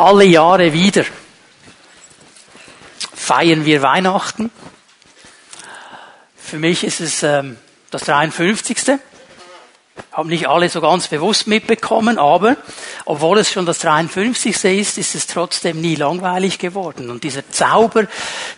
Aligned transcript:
Alle 0.00 0.24
Jahre 0.24 0.72
wieder 0.72 1.04
feiern 3.12 3.66
wir 3.66 3.82
Weihnachten. 3.82 4.50
Für 6.38 6.58
mich 6.58 6.84
ist 6.84 7.00
es 7.00 7.22
ähm, 7.22 7.58
das 7.90 8.04
53 8.04 8.98
haben 10.10 10.30
nicht 10.30 10.48
alle 10.48 10.70
so 10.70 10.80
ganz 10.80 11.08
bewusst 11.08 11.48
mitbekommen, 11.48 12.18
aber 12.18 12.56
obwohl 13.04 13.38
es 13.38 13.50
schon 13.50 13.66
das 13.66 13.78
53. 13.80 14.64
ist, 14.78 14.98
ist 14.98 15.14
es 15.14 15.26
trotzdem 15.26 15.80
nie 15.80 15.94
langweilig 15.94 16.58
geworden. 16.58 17.10
Und 17.10 17.24
dieser 17.24 17.48
Zauber, 17.50 18.06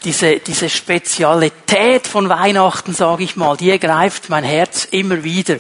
diese, 0.04 0.40
diese 0.40 0.68
Spezialität 0.68 2.06
von 2.06 2.28
Weihnachten, 2.28 2.94
sage 2.94 3.24
ich 3.24 3.36
mal, 3.36 3.56
die 3.56 3.70
ergreift 3.70 4.28
mein 4.28 4.44
Herz 4.44 4.86
immer 4.90 5.24
wieder. 5.24 5.56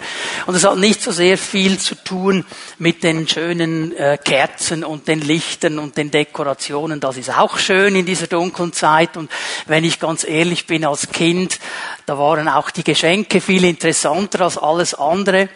Und 0.46 0.54
es 0.54 0.64
hat 0.64 0.78
nicht 0.78 1.02
so 1.02 1.12
sehr 1.12 1.38
viel 1.38 1.78
zu 1.78 1.94
tun 1.94 2.44
mit 2.78 3.02
den 3.02 3.28
schönen 3.28 3.96
äh, 3.96 4.18
Kerzen 4.22 4.84
und 4.84 5.08
den 5.08 5.20
Lichtern 5.20 5.78
und 5.78 5.96
den 5.96 6.10
Dekorationen. 6.10 7.00
Das 7.00 7.16
ist 7.16 7.36
auch 7.36 7.58
schön 7.58 7.96
in 7.96 8.06
dieser 8.06 8.26
dunklen 8.26 8.72
Zeit. 8.72 9.16
Und 9.16 9.30
wenn 9.66 9.84
ich 9.84 10.00
ganz 10.00 10.24
ehrlich 10.24 10.66
bin, 10.66 10.84
als 10.84 11.08
Kind, 11.10 11.58
da 12.06 12.18
waren 12.18 12.48
auch 12.48 12.70
die 12.70 12.84
Geschenke 12.84 13.40
viel 13.40 13.64
interessanter 13.64 14.42
als 14.42 14.58
alles 14.58 14.94
andere. 14.94 15.48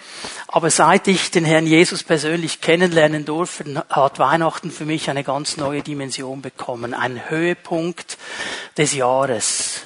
Aber 0.49 0.71
seit 0.71 1.09
ich 1.09 1.31
den 1.31 1.45
Herrn 1.45 1.67
Jesus 1.67 2.05
persönlich 2.05 2.61
kennenlernen 2.61 3.25
durfte, 3.25 3.85
hat 3.91 4.19
Weihnachten 4.19 4.71
für 4.71 4.85
mich 4.85 5.11
eine 5.11 5.25
ganz 5.25 5.57
neue 5.57 5.83
Dimension 5.83 6.41
bekommen. 6.41 6.95
Ein 6.95 7.29
Höhepunkt 7.29 8.17
des 8.77 8.95
Jahres. 8.95 9.83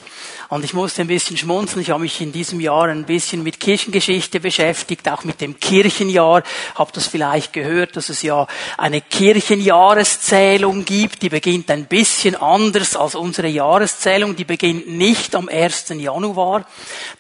Und 0.50 0.64
ich 0.64 0.74
musste 0.74 1.02
ein 1.02 1.06
bisschen 1.06 1.36
schmunzeln. 1.36 1.80
Ich 1.80 1.90
habe 1.90 2.02
mich 2.02 2.20
in 2.20 2.32
diesem 2.32 2.58
Jahr 2.58 2.88
ein 2.88 3.04
bisschen 3.04 3.44
mit 3.44 3.60
Kirchengeschichte 3.60 4.40
beschäftigt, 4.40 5.08
auch 5.08 5.22
mit 5.22 5.40
dem 5.40 5.60
Kirchenjahr. 5.60 6.42
Habt 6.74 6.96
das 6.96 7.06
vielleicht 7.06 7.52
gehört, 7.52 7.96
dass 7.96 8.08
es 8.08 8.22
ja 8.22 8.48
eine 8.76 9.00
Kirchenjahreszählung 9.00 10.84
gibt. 10.84 11.22
Die 11.22 11.28
beginnt 11.28 11.70
ein 11.70 11.86
bisschen 11.86 12.34
anders 12.34 12.96
als 12.96 13.14
unsere 13.14 13.46
Jahreszählung. 13.46 14.34
Die 14.34 14.44
beginnt 14.44 14.88
nicht 14.88 15.36
am 15.36 15.48
1. 15.48 15.90
Januar. 15.90 16.66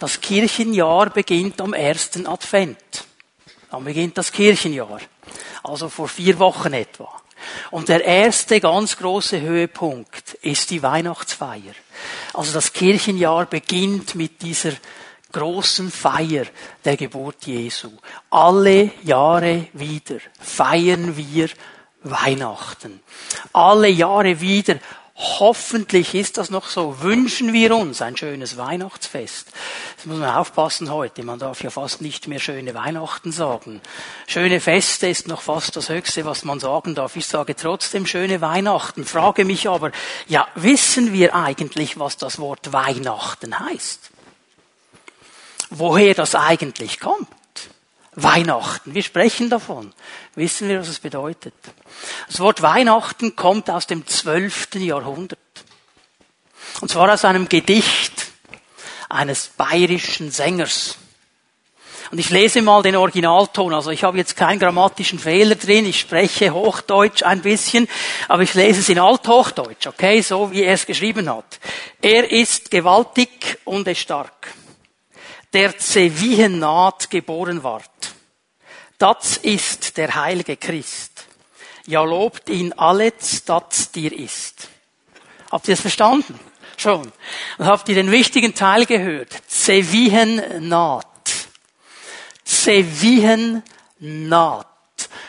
Das 0.00 0.20
Kirchenjahr 0.20 1.10
beginnt 1.10 1.60
am 1.60 1.72
1. 1.72 2.26
Advent. 2.26 3.09
Dann 3.70 3.84
beginnt 3.84 4.18
das 4.18 4.32
Kirchenjahr. 4.32 5.00
Also 5.62 5.88
vor 5.88 6.08
vier 6.08 6.38
Wochen 6.38 6.72
etwa. 6.72 7.08
Und 7.70 7.88
der 7.88 8.04
erste 8.04 8.60
ganz 8.60 8.96
große 8.96 9.40
Höhepunkt 9.40 10.34
ist 10.42 10.70
die 10.70 10.82
Weihnachtsfeier. 10.82 11.74
Also 12.34 12.52
das 12.52 12.72
Kirchenjahr 12.72 13.46
beginnt 13.46 14.14
mit 14.14 14.42
dieser 14.42 14.72
großen 15.32 15.90
Feier 15.90 16.46
der 16.84 16.96
Geburt 16.96 17.46
Jesu. 17.46 17.90
Alle 18.30 18.90
Jahre 19.04 19.68
wieder 19.72 20.18
feiern 20.38 21.16
wir 21.16 21.48
Weihnachten. 22.02 23.00
Alle 23.52 23.88
Jahre 23.88 24.40
wieder 24.40 24.76
Hoffentlich 25.22 26.14
ist 26.14 26.38
das 26.38 26.48
noch 26.48 26.68
so. 26.68 27.02
Wünschen 27.02 27.52
wir 27.52 27.76
uns 27.76 28.00
ein 28.00 28.16
schönes 28.16 28.56
Weihnachtsfest. 28.56 29.48
Das 29.96 30.06
muss 30.06 30.16
man 30.16 30.34
aufpassen 30.34 30.90
heute. 30.90 31.22
Man 31.24 31.38
darf 31.38 31.62
ja 31.62 31.68
fast 31.68 32.00
nicht 32.00 32.26
mehr 32.26 32.38
schöne 32.38 32.72
Weihnachten 32.72 33.30
sagen. 33.30 33.82
Schöne 34.26 34.60
Feste 34.60 35.08
ist 35.08 35.28
noch 35.28 35.42
fast 35.42 35.76
das 35.76 35.90
Höchste, 35.90 36.24
was 36.24 36.46
man 36.46 36.58
sagen 36.58 36.94
darf. 36.94 37.16
Ich 37.16 37.26
sage 37.26 37.54
trotzdem 37.54 38.06
schöne 38.06 38.40
Weihnachten. 38.40 39.04
Frage 39.04 39.44
mich 39.44 39.68
aber, 39.68 39.92
ja, 40.26 40.48
wissen 40.54 41.12
wir 41.12 41.34
eigentlich, 41.34 41.98
was 41.98 42.16
das 42.16 42.38
Wort 42.38 42.72
Weihnachten 42.72 43.58
heißt? 43.58 44.10
Woher 45.68 46.14
das 46.14 46.34
eigentlich 46.34 46.98
kommt? 46.98 47.28
Weihnachten. 48.14 48.94
Wir 48.94 49.02
sprechen 49.02 49.50
davon. 49.50 49.92
Wissen 50.34 50.68
wir, 50.68 50.80
was 50.80 50.88
es 50.88 51.00
bedeutet? 51.00 51.54
Das 52.28 52.40
Wort 52.40 52.62
Weihnachten 52.62 53.36
kommt 53.36 53.70
aus 53.70 53.86
dem 53.86 54.06
12. 54.06 54.76
Jahrhundert. 54.76 55.38
Und 56.80 56.90
zwar 56.90 57.12
aus 57.12 57.24
einem 57.24 57.48
Gedicht 57.48 58.26
eines 59.08 59.48
bayerischen 59.56 60.30
Sängers. 60.30 60.96
Und 62.10 62.18
ich 62.18 62.30
lese 62.30 62.62
mal 62.62 62.82
den 62.82 62.96
Originalton. 62.96 63.72
Also 63.72 63.90
ich 63.90 64.02
habe 64.02 64.18
jetzt 64.18 64.36
keinen 64.36 64.58
grammatischen 64.58 65.18
Fehler 65.18 65.54
drin. 65.54 65.86
Ich 65.86 66.00
spreche 66.00 66.52
Hochdeutsch 66.52 67.22
ein 67.22 67.42
bisschen, 67.42 67.88
aber 68.28 68.42
ich 68.42 68.54
lese 68.54 68.80
es 68.80 68.88
in 68.88 68.98
Althochdeutsch, 68.98 69.86
okay? 69.86 70.20
So 70.20 70.50
wie 70.50 70.62
er 70.62 70.74
es 70.74 70.86
geschrieben 70.86 71.30
hat. 71.30 71.60
Er 72.02 72.30
ist 72.30 72.70
gewaltig 72.70 73.58
und 73.64 73.86
er 73.86 73.94
stark 73.94 74.54
der 75.52 75.76
Zewihennaht 75.76 77.10
geboren 77.10 77.62
ward. 77.62 77.90
Das 78.98 79.36
ist 79.38 79.96
der 79.96 80.14
heilige 80.14 80.56
Christ. 80.56 81.09
Ja, 81.90 82.04
lobt 82.04 82.48
ihn 82.48 82.72
alles, 82.74 83.44
das 83.44 83.90
dir 83.90 84.16
ist. 84.16 84.68
Habt 85.50 85.66
ihr 85.66 85.74
es 85.74 85.80
verstanden? 85.80 86.38
Schon. 86.76 87.10
Und 87.58 87.66
habt 87.66 87.88
ihr 87.88 87.96
den 87.96 88.12
wichtigen 88.12 88.54
Teil 88.54 88.86
gehört? 88.86 89.32
Zewihennaht. 89.48 91.04
Zewihennaht. 92.44 93.64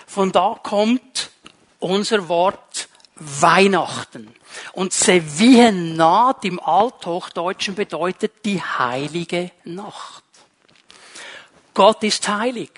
Von 0.05 0.31
da 0.31 0.55
kommt 0.61 1.31
unser 1.79 2.29
Wort 2.29 2.89
Weihnachten. 3.15 4.31
Und 4.73 4.93
Sevihennaht 4.93 6.45
im 6.45 6.59
Althochdeutschen 6.59 7.73
bedeutet 7.73 8.45
die 8.45 8.61
heilige 8.61 9.49
Nacht. 9.63 10.23
Gott 11.73 12.03
ist 12.03 12.27
heilig. 12.27 12.69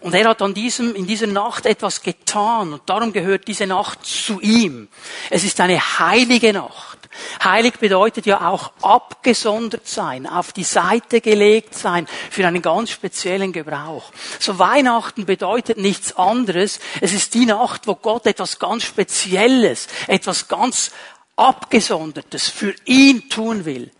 Und 0.00 0.14
er 0.14 0.28
hat 0.28 0.42
an 0.42 0.54
diesem, 0.54 0.94
in 0.94 1.06
dieser 1.06 1.26
Nacht 1.26 1.66
etwas 1.66 2.02
getan 2.02 2.72
und 2.72 2.82
darum 2.86 3.12
gehört 3.12 3.48
diese 3.48 3.66
Nacht 3.66 4.04
zu 4.04 4.40
ihm. 4.40 4.88
Es 5.30 5.44
ist 5.44 5.60
eine 5.60 5.78
heilige 5.98 6.52
Nacht. 6.52 6.98
Heilig 7.42 7.78
bedeutet 7.78 8.26
ja 8.26 8.48
auch 8.48 8.72
abgesondert 8.82 9.86
sein, 9.88 10.26
auf 10.26 10.52
die 10.52 10.64
Seite 10.64 11.20
gelegt 11.20 11.74
sein 11.74 12.06
für 12.30 12.46
einen 12.46 12.62
ganz 12.62 12.90
speziellen 12.90 13.52
Gebrauch. 13.52 14.12
So 14.38 14.58
Weihnachten 14.58 15.26
bedeutet 15.26 15.78
nichts 15.78 16.16
anderes. 16.16 16.78
Es 17.00 17.12
ist 17.12 17.34
die 17.34 17.46
Nacht, 17.46 17.86
wo 17.86 17.96
Gott 17.96 18.26
etwas 18.26 18.58
ganz 18.58 18.84
Spezielles, 18.84 19.88
etwas 20.06 20.48
ganz 20.48 20.92
Abgesondertes 21.36 22.48
für 22.48 22.74
ihn 22.84 23.28
tun 23.28 23.64
will. 23.64 23.90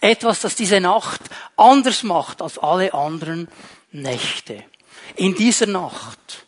Etwas, 0.00 0.40
das 0.40 0.56
diese 0.56 0.80
Nacht 0.80 1.20
anders 1.56 2.02
macht 2.02 2.42
als 2.42 2.58
alle 2.58 2.92
anderen 2.92 3.48
Nächte. 3.92 4.64
In 5.16 5.34
dieser 5.34 5.66
Nacht 5.66 6.47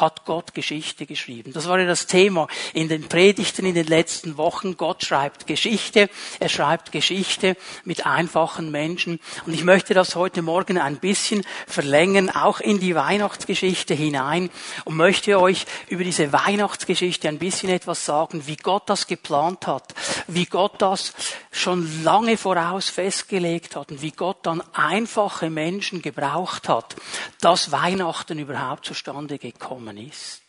hat 0.00 0.24
Gott 0.24 0.54
Geschichte 0.54 1.06
geschrieben. 1.06 1.52
Das 1.52 1.68
war 1.68 1.78
ja 1.78 1.86
das 1.86 2.06
Thema 2.06 2.48
in 2.74 2.88
den 2.88 3.08
Predigten 3.08 3.66
in 3.66 3.74
den 3.74 3.86
letzten 3.86 4.36
Wochen. 4.36 4.76
Gott 4.76 5.04
schreibt 5.04 5.46
Geschichte. 5.46 6.08
Er 6.40 6.48
schreibt 6.48 6.92
Geschichte 6.92 7.56
mit 7.84 8.06
einfachen 8.06 8.70
Menschen. 8.70 9.20
Und 9.46 9.54
ich 9.54 9.64
möchte 9.64 9.94
das 9.94 10.14
heute 10.16 10.42
Morgen 10.42 10.78
ein 10.78 10.98
bisschen 10.98 11.44
verlängern, 11.66 12.30
auch 12.30 12.60
in 12.60 12.80
die 12.80 12.94
Weihnachtsgeschichte 12.94 13.94
hinein 13.94 14.50
und 14.84 14.96
möchte 14.96 15.40
euch 15.40 15.66
über 15.88 16.04
diese 16.04 16.32
Weihnachtsgeschichte 16.32 17.28
ein 17.28 17.38
bisschen 17.38 17.70
etwas 17.70 18.04
sagen, 18.04 18.46
wie 18.46 18.56
Gott 18.56 18.88
das 18.88 19.06
geplant 19.06 19.66
hat, 19.66 19.94
wie 20.26 20.46
Gott 20.46 20.82
das 20.82 21.14
schon 21.50 22.04
lange 22.04 22.36
voraus 22.36 22.88
festgelegt 22.88 23.76
hat 23.76 23.90
und 23.90 24.02
wie 24.02 24.10
Gott 24.10 24.38
dann 24.42 24.62
einfache 24.72 25.50
Menschen 25.50 26.02
gebraucht 26.02 26.68
hat, 26.68 26.96
dass 27.40 27.72
Weihnachten 27.72 28.38
überhaupt 28.38 28.84
zustande 28.84 29.38
gekommen 29.38 29.85
gekommen 29.86 30.08
ist. 30.08 30.42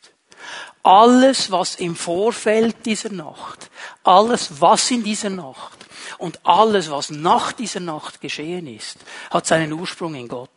Alles, 0.84 1.52
was 1.52 1.76
im 1.76 1.96
Vorfeld 1.96 2.86
dieser 2.86 3.12
Nacht, 3.12 3.70
alles, 4.04 4.62
was 4.62 4.90
in 4.92 5.04
dieser 5.04 5.30
Nacht 5.30 5.86
und 6.18 6.40
alles, 6.46 6.90
was 6.90 7.10
nach 7.10 7.52
dieser 7.52 7.80
Nacht 7.80 8.22
geschehen 8.22 8.68
ist, 8.68 8.98
hat 9.32 9.46
seinen 9.46 9.74
Ursprung 9.74 10.16
in 10.16 10.28
Gott. 10.28 10.50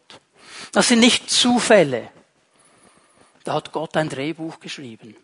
Das 0.73 0.89
sind 0.89 1.01
nicht 1.01 1.31
Zufälle. 1.31 2.11
Da 3.45 3.55
hat 3.55 3.73
Gott 3.73 3.97
ein 3.97 4.09
Drehbuch 4.09 4.61
geschrieben. 4.61 5.17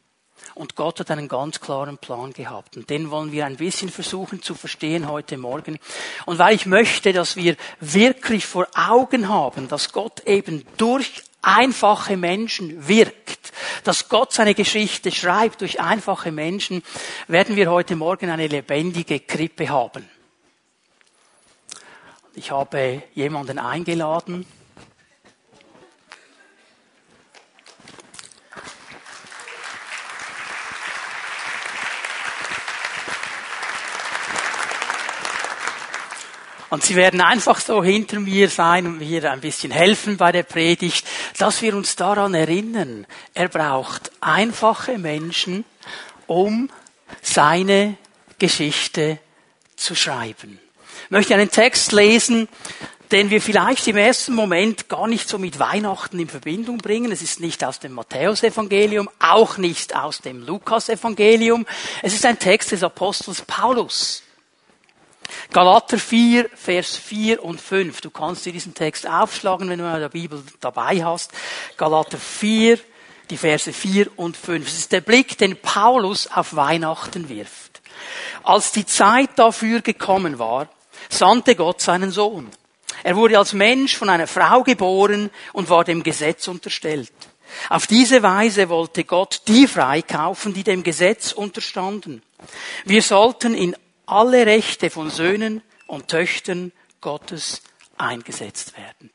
Und 0.55 0.75
Gott 0.75 1.01
hat 1.01 1.11
einen 1.11 1.29
ganz 1.29 1.61
klaren 1.61 1.99
Plan 1.99 2.33
gehabt. 2.33 2.77
Und 2.77 2.89
den 2.89 3.11
wollen 3.11 3.31
wir 3.31 3.47
ein 3.47 3.57
bisschen 3.57 3.91
versuchen 3.91 4.43
zu 4.43 4.55
verstehen 4.55 5.09
heute 5.09 5.37
Morgen. 5.37 5.79
Und 6.25 6.39
weil 6.39 6.55
ich 6.55 6.67
möchte, 6.67 7.13
dass 7.13 7.37
wir 7.37 7.57
wirklich 7.81 8.47
vor 8.47 8.67
Augen 8.75 9.29
haben, 9.29 9.69
dass 9.69 9.93
Gott 9.93 10.21
eben 10.27 10.65
durch 10.79 11.23
einfache 11.47 12.17
Menschen 12.17 12.89
wirkt, 12.89 13.36
dass 13.85 14.09
Gott 14.09 14.33
seine 14.33 14.55
Geschichte 14.55 15.11
schreibt 15.11 15.61
durch 15.61 15.81
einfache 15.81 16.33
Menschen, 16.33 16.83
werden 17.29 17.57
wir 17.57 17.71
heute 17.71 17.97
Morgen 17.97 18.31
eine 18.31 18.47
lebendige 18.47 19.21
Krippe 19.21 19.69
haben. 19.69 20.09
Ich 22.35 22.51
habe 22.51 23.03
jemanden 23.15 23.59
eingeladen, 23.59 24.47
Und 36.69 36.83
sie 36.83 36.97
werden 36.97 37.21
einfach 37.21 37.61
so 37.61 37.83
hinter 37.83 38.19
mir 38.19 38.49
sein 38.49 38.87
und 38.87 38.99
mir 38.99 39.31
ein 39.31 39.41
bisschen 39.41 39.71
helfen 39.71 40.17
bei 40.17 40.33
der 40.33 40.43
Predigt, 40.43 41.07
dass 41.39 41.63
wir 41.63 41.77
uns 41.77 41.97
daran 41.97 42.35
erinnern, 42.35 43.07
er 43.35 43.49
braucht 43.49 44.11
einfache 44.21 44.99
Menschen, 44.99 45.65
um 46.27 46.71
seine 47.23 47.97
Geschichte 48.39 49.19
zu 49.77 49.95
schreiben. 49.95 50.59
Ich 51.05 51.11
möchte 51.11 51.35
einen 51.35 51.51
Text 51.51 51.93
lesen, 51.93 52.49
den 53.13 53.31
wir 53.31 53.41
vielleicht 53.41 53.87
im 53.87 53.97
ersten 53.97 54.35
Moment 54.35 54.89
gar 54.89 55.07
nicht 55.07 55.29
so 55.29 55.39
mit 55.39 55.61
Weihnachten 55.61 56.19
in 56.19 56.29
Verbindung 56.29 56.79
bringen. 56.79 57.13
Es 57.13 57.23
ist 57.23 57.39
nicht 57.39 57.63
aus 57.63 57.79
dem 57.79 57.93
Matthäusevangelium, 57.93 59.09
auch 59.21 59.59
nicht 59.59 59.95
aus 59.95 60.21
dem 60.21 60.45
Lukasevangelium. 60.45 61.67
Es 62.03 62.15
ist 62.15 62.27
ein 62.27 62.39
Text 62.39 62.73
des 62.73 62.83
Apostels 62.83 63.43
Paulus. 63.43 64.23
Galater 65.53 65.99
4, 65.99 66.51
Vers 66.55 66.97
4 66.97 67.43
und 67.43 67.61
5. 67.61 68.01
Du 68.01 68.11
kannst 68.11 68.47
dir 68.47 68.53
diesen 68.53 68.75
Text 68.75 69.09
aufschlagen, 69.09 69.69
wenn 69.69 69.79
du 69.79 69.89
eine 69.89 70.09
Bibel 70.09 70.43
dabei 70.61 71.05
hast. 71.05 71.33
Galater 71.77 72.19
4, 72.19 72.79
die 73.31 73.37
Verse 73.37 73.73
4 73.73 74.19
und 74.19 74.37
5. 74.37 74.67
Es 74.67 74.79
ist 74.79 74.93
der 74.93 75.01
Blick, 75.01 75.39
den 75.39 75.57
Paulus 75.57 76.27
auf 76.27 76.57
Weihnachten 76.57 77.29
wirft. 77.29 77.81
Als 78.43 78.73
die 78.73 78.87
Zeit 78.87 79.31
dafür 79.37 79.81
gekommen 79.81 80.39
war, 80.39 80.69
sandte 81.09 81.57
Gott 81.57 81.81
seinen 81.81 82.11
Sohn. 82.11 82.51
Er 83.03 83.17
wurde 83.17 83.39
als 83.39 83.53
Mensch 83.53 83.97
von 83.97 84.09
einer 84.09 84.27
Frau 84.27 84.63
geboren 84.63 85.31
und 85.53 85.69
war 85.71 85.85
dem 85.85 86.03
Gesetz 86.03 86.49
unterstellt. 86.49 87.13
Auf 87.69 87.87
diese 87.87 88.23
Weise 88.23 88.69
wollte 88.69 89.05
Gott 89.05 89.43
die 89.49 89.67
freikaufen, 89.67 90.53
die 90.53 90.65
dem 90.65 90.83
Gesetz 90.83 91.33
unterstanden. 91.33 92.23
Wir 92.85 93.03
sollten 93.03 93.55
in 93.55 93.77
alle 94.07 94.47
Rechte 94.47 94.91
von 94.91 95.11
Söhnen 95.11 95.63
und 95.87 96.09
Töchtern 96.09 96.73
Gottes 97.01 97.63
eingesetzt 97.97 98.77
werden. 98.77 99.11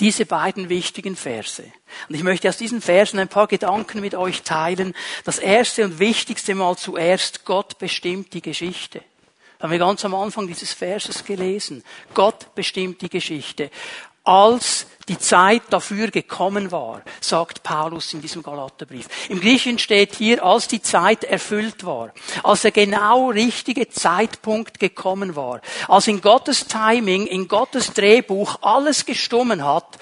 Diese 0.00 0.26
beiden 0.26 0.68
wichtigen 0.68 1.16
Verse. 1.16 1.64
Und 2.08 2.14
ich 2.14 2.22
möchte 2.22 2.48
aus 2.48 2.56
diesen 2.56 2.80
Versen 2.80 3.18
ein 3.18 3.28
paar 3.28 3.48
Gedanken 3.48 4.00
mit 4.00 4.14
euch 4.14 4.42
teilen. 4.42 4.94
Das 5.24 5.38
erste 5.38 5.84
und 5.84 5.98
wichtigste 5.98 6.54
Mal 6.54 6.76
zuerst, 6.76 7.44
Gott 7.44 7.78
bestimmt 7.78 8.32
die 8.32 8.42
Geschichte. 8.42 9.00
Das 9.58 9.64
haben 9.64 9.72
wir 9.72 9.78
ganz 9.80 10.04
am 10.04 10.14
Anfang 10.14 10.46
dieses 10.46 10.72
Verses 10.72 11.24
gelesen. 11.24 11.82
Gott 12.14 12.54
bestimmt 12.54 13.02
die 13.02 13.08
Geschichte 13.08 13.70
als 14.22 14.86
die 15.08 15.18
Zeit 15.18 15.62
dafür 15.70 16.10
gekommen 16.10 16.70
war, 16.70 17.02
sagt 17.20 17.62
Paulus 17.62 18.12
in 18.12 18.20
diesem 18.20 18.42
Galaterbrief. 18.42 19.08
Im 19.28 19.40
Griechischen 19.40 19.78
steht 19.78 20.14
hier, 20.14 20.44
als 20.44 20.68
die 20.68 20.82
Zeit 20.82 21.24
erfüllt 21.24 21.84
war, 21.84 22.12
als 22.42 22.62
der 22.62 22.70
genau 22.70 23.30
richtige 23.30 23.88
Zeitpunkt 23.88 24.78
gekommen 24.78 25.34
war, 25.34 25.60
als 25.88 26.08
in 26.08 26.20
Gottes 26.20 26.66
Timing, 26.66 27.26
in 27.26 27.48
Gottes 27.48 27.92
Drehbuch 27.92 28.58
alles 28.62 29.06
gestummen 29.06 29.64
hat, 29.64 29.98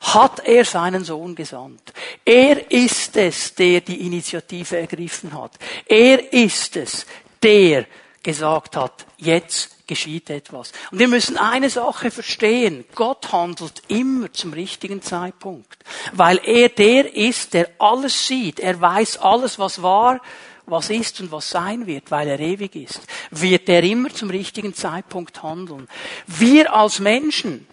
hat 0.00 0.40
er 0.46 0.64
seinen 0.64 1.04
Sohn 1.04 1.34
gesandt. 1.34 1.92
Er 2.24 2.70
ist 2.70 3.16
es, 3.16 3.54
der 3.54 3.82
die 3.82 4.06
Initiative 4.06 4.78
ergriffen 4.78 5.34
hat. 5.34 5.52
Er 5.86 6.32
ist 6.32 6.76
es, 6.76 7.06
der 7.42 7.86
gesagt 8.22 8.76
hat, 8.76 9.06
jetzt 9.18 9.79
geschieht 9.90 10.30
etwas. 10.30 10.70
Und 10.92 11.00
wir 11.00 11.08
müssen 11.08 11.36
eine 11.36 11.68
Sache 11.68 12.12
verstehen. 12.12 12.84
Gott 12.94 13.32
handelt 13.32 13.82
immer 13.88 14.32
zum 14.32 14.52
richtigen 14.52 15.02
Zeitpunkt. 15.02 15.84
Weil 16.12 16.40
er 16.44 16.68
der 16.68 17.16
ist, 17.16 17.54
der 17.54 17.68
alles 17.80 18.28
sieht. 18.28 18.60
Er 18.60 18.80
weiß 18.80 19.18
alles, 19.18 19.58
was 19.58 19.82
war, 19.82 20.20
was 20.66 20.90
ist 20.90 21.20
und 21.20 21.32
was 21.32 21.50
sein 21.50 21.88
wird, 21.88 22.12
weil 22.12 22.28
er 22.28 22.38
ewig 22.38 22.76
ist. 22.76 23.00
Wird 23.32 23.68
er 23.68 23.82
immer 23.82 24.10
zum 24.10 24.30
richtigen 24.30 24.74
Zeitpunkt 24.74 25.42
handeln. 25.42 25.88
Wir 26.28 26.72
als 26.72 27.00
Menschen, 27.00 27.66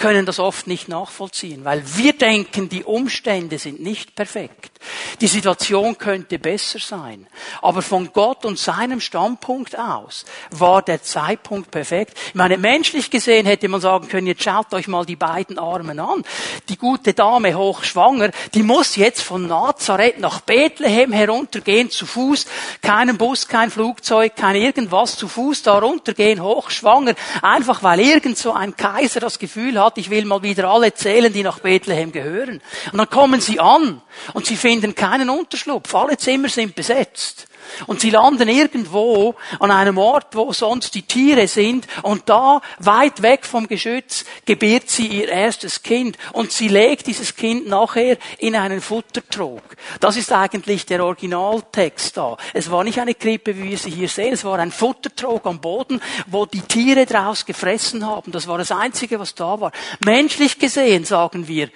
können 0.00 0.24
das 0.24 0.38
oft 0.38 0.66
nicht 0.66 0.88
nachvollziehen, 0.88 1.64
weil 1.64 1.84
wir 1.96 2.14
denken, 2.14 2.70
die 2.70 2.84
Umstände 2.84 3.58
sind 3.58 3.80
nicht 3.80 4.14
perfekt. 4.14 4.80
Die 5.20 5.26
Situation 5.26 5.98
könnte 5.98 6.38
besser 6.38 6.78
sein. 6.78 7.26
Aber 7.60 7.82
von 7.82 8.10
Gott 8.14 8.46
und 8.46 8.58
seinem 8.58 9.00
Standpunkt 9.00 9.78
aus 9.78 10.24
war 10.50 10.80
der 10.80 11.02
Zeitpunkt 11.02 11.70
perfekt. 11.70 12.16
Ich 12.28 12.34
meine, 12.34 12.56
menschlich 12.56 13.10
gesehen 13.10 13.44
hätte 13.44 13.68
man 13.68 13.82
sagen 13.82 14.08
können, 14.08 14.26
jetzt 14.26 14.42
schaut 14.42 14.72
euch 14.72 14.88
mal 14.88 15.04
die 15.04 15.16
beiden 15.16 15.58
Armen 15.58 16.00
an. 16.00 16.24
Die 16.70 16.78
gute 16.78 17.12
Dame 17.12 17.54
hochschwanger, 17.54 18.30
die 18.54 18.62
muss 18.62 18.96
jetzt 18.96 19.20
von 19.20 19.46
Nazareth 19.46 20.18
nach 20.18 20.40
Bethlehem 20.40 21.12
heruntergehen 21.12 21.90
zu 21.90 22.06
Fuß. 22.06 22.46
Keinen 22.80 23.18
Bus, 23.18 23.48
kein 23.48 23.70
Flugzeug, 23.70 24.34
kein 24.34 24.56
irgendwas 24.56 25.18
zu 25.18 25.28
Fuß 25.28 25.62
da 25.62 25.78
runtergehen, 25.78 26.42
hochschwanger. 26.42 27.12
Einfach 27.42 27.82
weil 27.82 28.00
irgend 28.00 28.38
so 28.38 28.54
ein 28.54 28.74
Kaiser 28.78 29.20
das 29.20 29.38
Gefühl 29.38 29.78
hat, 29.78 29.89
ich 29.98 30.10
will 30.10 30.24
mal 30.24 30.42
wieder 30.42 30.68
alle 30.68 30.94
zählen, 30.94 31.32
die 31.32 31.42
nach 31.42 31.60
Bethlehem 31.60 32.12
gehören. 32.12 32.60
Und 32.92 32.98
dann 32.98 33.10
kommen 33.10 33.40
sie 33.40 33.60
an 33.60 34.00
und 34.34 34.46
sie 34.46 34.56
finden 34.56 34.94
keinen 34.94 35.30
Unterschlupf. 35.30 35.94
Alle 35.94 36.16
Zimmer 36.16 36.48
sind 36.48 36.74
besetzt. 36.74 37.46
Und 37.86 38.00
sie 38.00 38.10
landen 38.10 38.48
irgendwo 38.48 39.34
an 39.58 39.70
einem 39.70 39.98
Ort, 39.98 40.34
wo 40.34 40.52
sonst 40.52 40.94
die 40.94 41.02
Tiere 41.02 41.48
sind. 41.48 41.86
Und 42.02 42.28
da, 42.28 42.60
weit 42.78 43.22
weg 43.22 43.46
vom 43.46 43.66
Geschütz, 43.66 44.24
gebiert 44.44 44.88
sie 44.88 45.06
ihr 45.06 45.28
erstes 45.28 45.82
Kind. 45.82 46.18
Und 46.32 46.52
sie 46.52 46.68
legt 46.68 47.06
dieses 47.06 47.36
Kind 47.36 47.66
nachher 47.66 48.16
in 48.38 48.56
einen 48.56 48.80
Futtertrog. 48.80 49.62
Das 50.00 50.16
ist 50.16 50.32
eigentlich 50.32 50.86
der 50.86 51.04
Originaltext 51.04 52.16
da. 52.16 52.36
Es 52.54 52.70
war 52.70 52.84
nicht 52.84 52.98
eine 52.98 53.14
Krippe, 53.14 53.56
wie 53.56 53.70
wir 53.70 53.78
sie 53.78 53.90
hier 53.90 54.08
sehen. 54.08 54.32
Es 54.32 54.44
war 54.44 54.58
ein 54.58 54.72
Futtertrog 54.72 55.46
am 55.46 55.60
Boden, 55.60 56.00
wo 56.26 56.46
die 56.46 56.62
Tiere 56.62 57.06
draus 57.06 57.44
gefressen 57.46 58.06
haben. 58.06 58.32
Das 58.32 58.46
war 58.46 58.58
das 58.58 58.72
Einzige, 58.72 59.18
was 59.18 59.34
da 59.34 59.60
war. 59.60 59.72
Menschlich 60.04 60.58
gesehen, 60.58 61.04
sagen 61.04 61.48
wir, 61.48 61.70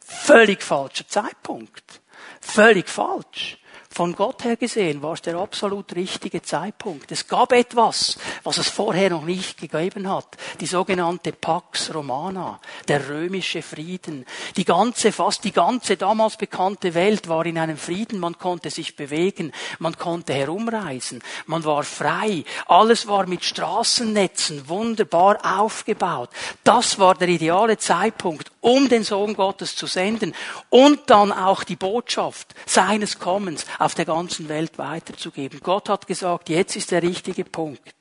völlig 0.00 0.62
falscher 0.62 1.06
Zeitpunkt. 1.08 2.00
Völlig 2.40 2.88
falsch. 2.88 3.58
Von 3.94 4.16
Gott 4.16 4.42
her 4.42 4.56
gesehen 4.56 5.02
war 5.02 5.12
es 5.12 5.22
der 5.22 5.36
absolut 5.36 5.94
richtige 5.94 6.42
Zeitpunkt. 6.42 7.12
Es 7.12 7.28
gab 7.28 7.52
etwas, 7.52 8.18
was 8.42 8.58
es 8.58 8.68
vorher 8.68 9.10
noch 9.10 9.24
nicht 9.24 9.56
gegeben 9.56 10.10
hat. 10.10 10.36
Die 10.58 10.66
sogenannte 10.66 11.30
Pax 11.30 11.94
Romana, 11.94 12.60
der 12.88 13.08
römische 13.08 13.62
Frieden. 13.62 14.26
Die 14.56 14.64
ganze, 14.64 15.12
fast 15.12 15.44
die 15.44 15.52
ganze 15.52 15.96
damals 15.96 16.36
bekannte 16.36 16.92
Welt 16.94 17.28
war 17.28 17.46
in 17.46 17.56
einem 17.56 17.76
Frieden. 17.76 18.18
Man 18.18 18.36
konnte 18.36 18.68
sich 18.68 18.96
bewegen, 18.96 19.52
man 19.78 19.96
konnte 19.96 20.34
herumreisen, 20.34 21.22
man 21.46 21.62
war 21.62 21.84
frei. 21.84 22.42
Alles 22.66 23.06
war 23.06 23.28
mit 23.28 23.44
Straßennetzen 23.44 24.68
wunderbar 24.68 25.38
aufgebaut. 25.60 26.30
Das 26.64 26.98
war 26.98 27.14
der 27.14 27.28
ideale 27.28 27.78
Zeitpunkt, 27.78 28.53
um 28.64 28.88
den 28.88 29.04
Sohn 29.04 29.34
Gottes 29.34 29.76
zu 29.76 29.86
senden 29.86 30.34
und 30.70 31.10
dann 31.10 31.32
auch 31.32 31.64
die 31.64 31.76
Botschaft 31.76 32.54
seines 32.64 33.18
Kommens 33.18 33.66
auf 33.78 33.94
der 33.94 34.06
ganzen 34.06 34.48
Welt 34.48 34.78
weiterzugeben. 34.78 35.60
Gott 35.62 35.90
hat 35.90 36.06
gesagt, 36.06 36.48
jetzt 36.48 36.74
ist 36.74 36.90
der 36.90 37.02
richtige 37.02 37.44
Punkt. 37.44 37.94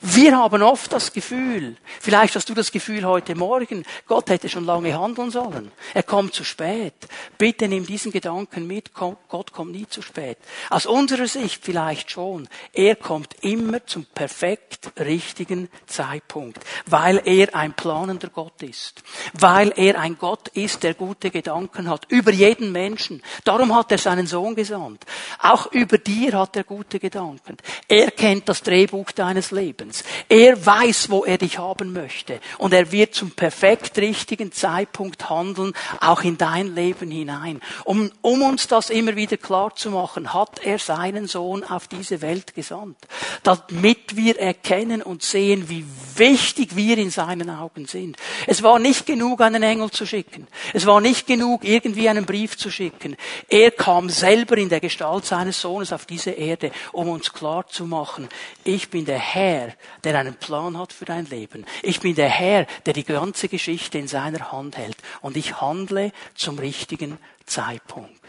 Wir 0.00 0.36
haben 0.36 0.62
oft 0.62 0.92
das 0.92 1.12
Gefühl, 1.12 1.76
vielleicht 2.00 2.34
hast 2.34 2.48
du 2.48 2.54
das 2.54 2.72
Gefühl 2.72 3.04
heute 3.04 3.34
Morgen, 3.34 3.84
Gott 4.06 4.30
hätte 4.30 4.48
schon 4.48 4.64
lange 4.64 4.98
handeln 4.98 5.30
sollen. 5.30 5.70
Er 5.94 6.02
kommt 6.02 6.34
zu 6.34 6.44
spät. 6.44 6.94
Bitte 7.38 7.68
nimm 7.68 7.86
diesen 7.86 8.10
Gedanken 8.10 8.66
mit, 8.66 8.92
Gott 8.94 9.52
kommt 9.52 9.72
nie 9.72 9.86
zu 9.86 10.02
spät. 10.02 10.38
Aus 10.70 10.86
unserer 10.86 11.28
Sicht 11.28 11.64
vielleicht 11.64 12.10
schon. 12.10 12.48
Er 12.72 12.96
kommt 12.96 13.36
immer 13.42 13.86
zum 13.86 14.04
perfekt 14.06 14.90
richtigen 14.98 15.68
Zeitpunkt, 15.86 16.58
weil 16.86 17.22
er 17.24 17.54
ein 17.54 17.74
planender 17.74 18.28
Gott 18.28 18.62
ist. 18.62 19.02
Weil 19.34 19.72
er 19.76 20.00
ein 20.00 20.18
Gott 20.18 20.48
ist, 20.48 20.82
der 20.82 20.94
gute 20.94 21.30
Gedanken 21.30 21.88
hat. 21.88 22.06
Über 22.08 22.32
jeden 22.32 22.72
Menschen. 22.72 23.22
Darum 23.44 23.74
hat 23.74 23.92
er 23.92 23.98
seinen 23.98 24.26
Sohn 24.26 24.56
gesandt. 24.56 25.04
Auch 25.38 25.70
über 25.70 25.98
dir 25.98 26.38
hat 26.38 26.56
er 26.56 26.64
gute 26.64 26.98
Gedanken. 26.98 27.56
Er 27.86 28.10
kennt 28.10 28.48
das 28.48 28.62
Drehbuch 28.62 29.12
deines 29.12 29.51
Lebens. 29.52 30.02
Er 30.28 30.64
weiß, 30.64 31.10
wo 31.10 31.24
er 31.24 31.38
dich 31.38 31.58
haben 31.58 31.92
möchte. 31.92 32.40
Und 32.58 32.72
er 32.72 32.90
wird 32.90 33.14
zum 33.14 33.30
perfekt 33.30 33.98
richtigen 33.98 34.50
Zeitpunkt 34.50 35.30
handeln, 35.30 35.72
auch 36.00 36.22
in 36.22 36.38
dein 36.38 36.74
Leben 36.74 37.10
hinein. 37.10 37.60
Um, 37.84 38.10
um 38.22 38.42
uns 38.42 38.66
das 38.66 38.90
immer 38.90 39.14
wieder 39.14 39.36
klar 39.36 39.74
zu 39.76 39.90
machen, 39.90 40.34
hat 40.34 40.64
er 40.64 40.78
seinen 40.78 41.28
Sohn 41.28 41.62
auf 41.62 41.86
diese 41.86 42.20
Welt 42.22 42.54
gesandt. 42.54 42.98
Damit 43.42 44.16
wir 44.16 44.38
erkennen 44.38 45.02
und 45.02 45.22
sehen, 45.22 45.68
wie 45.68 45.84
wichtig 46.22 46.76
wir 46.76 46.98
in 46.98 47.10
seinen 47.10 47.50
Augen 47.50 47.86
sind. 47.86 48.16
Es 48.46 48.62
war 48.62 48.78
nicht 48.78 49.06
genug, 49.06 49.40
einen 49.40 49.62
Engel 49.62 49.90
zu 49.90 50.06
schicken. 50.06 50.46
Es 50.72 50.86
war 50.86 51.00
nicht 51.00 51.26
genug, 51.26 51.64
irgendwie 51.64 52.08
einen 52.08 52.24
Brief 52.24 52.56
zu 52.56 52.70
schicken. 52.70 53.16
Er 53.48 53.72
kam 53.72 54.08
selber 54.08 54.56
in 54.56 54.68
der 54.68 54.78
Gestalt 54.78 55.24
seines 55.24 55.60
Sohnes 55.60 55.92
auf 55.92 56.06
diese 56.06 56.30
Erde, 56.30 56.70
um 56.92 57.08
uns 57.08 57.32
klar 57.32 57.66
zu 57.66 57.86
machen, 57.86 58.28
ich 58.62 58.88
bin 58.88 59.04
der 59.04 59.18
Herr, 59.18 59.74
der 60.04 60.16
einen 60.18 60.36
Plan 60.36 60.78
hat 60.78 60.92
für 60.92 61.04
dein 61.04 61.26
Leben. 61.26 61.66
Ich 61.82 61.98
bin 62.00 62.14
der 62.14 62.28
Herr, 62.28 62.66
der 62.86 62.92
die 62.92 63.04
ganze 63.04 63.48
Geschichte 63.48 63.98
in 63.98 64.06
seiner 64.06 64.52
Hand 64.52 64.76
hält. 64.76 64.96
Und 65.20 65.36
ich 65.36 65.60
handle 65.60 66.12
zum 66.36 66.58
richtigen 66.58 67.18
Zeitpunkt. 67.46 68.22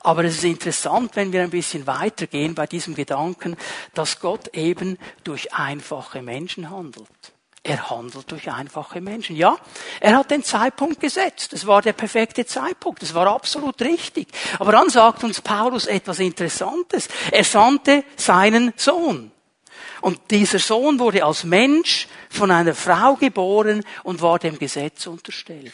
Aber 0.00 0.24
es 0.24 0.36
ist 0.36 0.44
interessant, 0.44 1.16
wenn 1.16 1.32
wir 1.32 1.42
ein 1.42 1.50
bisschen 1.50 1.86
weitergehen 1.86 2.54
bei 2.54 2.66
diesem 2.66 2.94
Gedanken, 2.94 3.56
dass 3.94 4.20
Gott 4.20 4.48
eben 4.54 4.98
durch 5.24 5.52
einfache 5.54 6.22
Menschen 6.22 6.70
handelt. 6.70 7.08
Er 7.62 7.90
handelt 7.90 8.30
durch 8.30 8.50
einfache 8.50 9.00
Menschen. 9.00 9.36
Ja, 9.36 9.58
er 10.00 10.16
hat 10.16 10.30
den 10.30 10.42
Zeitpunkt 10.42 11.00
gesetzt. 11.00 11.52
Es 11.52 11.66
war 11.66 11.82
der 11.82 11.92
perfekte 11.92 12.46
Zeitpunkt. 12.46 13.02
Es 13.02 13.12
war 13.14 13.26
absolut 13.26 13.80
richtig. 13.82 14.28
Aber 14.58 14.72
dann 14.72 14.88
sagt 14.88 15.24
uns 15.24 15.40
Paulus 15.42 15.86
etwas 15.86 16.20
Interessantes. 16.20 17.08
Er 17.30 17.44
sandte 17.44 18.04
seinen 18.16 18.72
Sohn. 18.76 19.32
Und 20.00 20.18
dieser 20.30 20.60
Sohn 20.60 20.98
wurde 20.98 21.24
als 21.24 21.44
Mensch 21.44 22.06
von 22.30 22.50
einer 22.50 22.74
Frau 22.74 23.14
geboren 23.14 23.84
und 24.04 24.22
war 24.22 24.38
dem 24.38 24.58
Gesetz 24.58 25.06
unterstellt. 25.06 25.72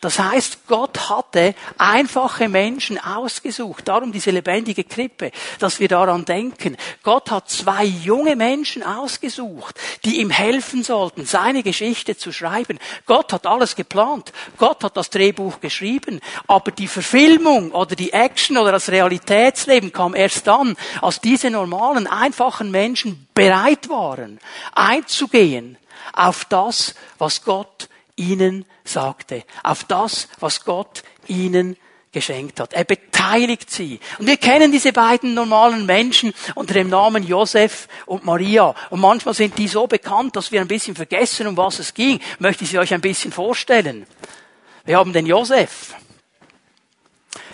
Das 0.00 0.18
heißt, 0.18 0.66
Gott 0.66 1.08
hatte 1.10 1.54
einfache 1.78 2.48
Menschen 2.48 2.98
ausgesucht. 2.98 3.88
Darum 3.88 4.12
diese 4.12 4.30
lebendige 4.30 4.84
Krippe, 4.84 5.30
dass 5.58 5.80
wir 5.80 5.88
daran 5.88 6.24
denken. 6.24 6.76
Gott 7.02 7.30
hat 7.30 7.48
zwei 7.48 7.84
junge 7.84 8.36
Menschen 8.36 8.82
ausgesucht, 8.82 9.78
die 10.04 10.20
ihm 10.20 10.30
helfen 10.30 10.82
sollten, 10.82 11.26
seine 11.26 11.62
Geschichte 11.62 12.16
zu 12.16 12.32
schreiben. 12.32 12.78
Gott 13.06 13.32
hat 13.32 13.46
alles 13.46 13.76
geplant. 13.76 14.32
Gott 14.58 14.84
hat 14.84 14.96
das 14.96 15.10
Drehbuch 15.10 15.60
geschrieben. 15.60 16.20
Aber 16.46 16.70
die 16.70 16.88
Verfilmung 16.88 17.72
oder 17.72 17.96
die 17.96 18.12
Action 18.12 18.56
oder 18.58 18.72
das 18.72 18.88
Realitätsleben 18.88 19.92
kam 19.92 20.14
erst 20.14 20.46
dann, 20.46 20.76
als 21.00 21.20
diese 21.20 21.50
normalen, 21.50 22.06
einfachen 22.06 22.70
Menschen 22.70 23.26
bereit 23.34 23.88
waren, 23.88 24.38
einzugehen 24.74 25.78
auf 26.14 26.44
das, 26.46 26.94
was 27.18 27.44
Gott 27.44 27.88
ihnen 28.16 28.64
sagte, 28.84 29.44
auf 29.62 29.84
das, 29.84 30.28
was 30.40 30.64
Gott 30.64 31.02
ihnen 31.26 31.76
geschenkt 32.12 32.60
hat. 32.60 32.72
Er 32.72 32.84
beteiligt 32.84 33.70
sie. 33.70 34.00
Und 34.18 34.26
wir 34.26 34.36
kennen 34.36 34.72
diese 34.72 34.92
beiden 34.92 35.34
normalen 35.34 35.84
Menschen 35.84 36.32
unter 36.54 36.72
dem 36.72 36.88
Namen 36.88 37.26
Josef 37.26 37.88
und 38.06 38.24
Maria. 38.24 38.74
Und 38.90 39.00
manchmal 39.00 39.34
sind 39.34 39.58
die 39.58 39.68
so 39.68 39.86
bekannt, 39.86 40.36
dass 40.36 40.52
wir 40.52 40.60
ein 40.60 40.68
bisschen 40.68 40.94
vergessen, 40.94 41.48
um 41.48 41.56
was 41.56 41.80
es 41.80 41.92
ging. 41.92 42.20
Möchte 42.38 42.64
ich 42.64 42.70
sie 42.70 42.78
euch 42.78 42.94
ein 42.94 43.00
bisschen 43.00 43.32
vorstellen. 43.32 44.06
Wir 44.84 44.96
haben 44.96 45.12
den 45.12 45.26
Josef. 45.26 45.94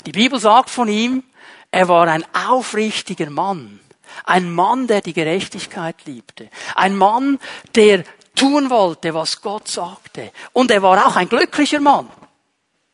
Die 0.05 0.13
Bibel 0.13 0.39
sagt 0.39 0.71
von 0.71 0.89
ihm, 0.89 1.25
er 1.71 1.89
war 1.89 2.07
ein 2.09 2.25
aufrichtiger 2.35 3.31
Mann. 3.31 3.81
Ein 4.25 4.53
Mann, 4.53 4.87
der 4.87 5.01
die 5.01 5.13
Gerechtigkeit 5.13 5.97
liebte. 6.05 6.51
Ein 6.75 6.97
Mann, 6.97 7.39
der 7.75 8.05
tun 8.35 8.71
wollte, 8.71 9.15
was 9.15 9.41
Gott 9.41 9.69
sagte. 9.69 10.33
Und 10.53 10.71
er 10.71 10.83
war 10.83 11.07
auch 11.07 11.17
ein 11.17 11.29
glücklicher 11.29 11.81
Mann. 11.81 12.09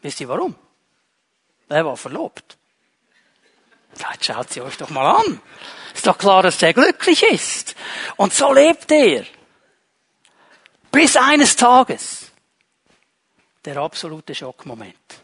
Wisst 0.03 0.21
ihr 0.21 0.29
warum? 0.29 0.55
Er 1.69 1.85
war 1.85 1.97
verlobt. 1.97 2.57
Jetzt 3.99 4.25
schaut 4.27 4.51
sie 4.51 4.61
euch 4.61 4.77
doch 4.77 4.91
mal 4.91 5.17
an. 5.17 5.41
Ist 5.95 6.07
doch 6.07 6.19
klar, 6.19 6.43
dass 6.43 6.63
er 6.63 6.75
glücklich 6.75 7.23
ist. 7.23 7.75
Und 8.17 8.33
so 8.33 8.53
lebt 8.53 8.91
er. 8.93 9.25
Bis 10.91 11.17
eines 11.17 11.57
Tages. 11.57 12.31
Der 13.65 13.79
absolute 13.79 14.35
Schockmoment. 14.35 15.23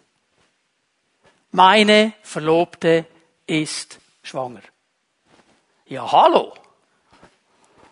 Meine 1.53 2.15
Verlobte 2.23 3.07
ist 3.47 3.99
schwanger. 4.23 4.63
Ja, 5.87 6.11
hallo. 6.11 6.55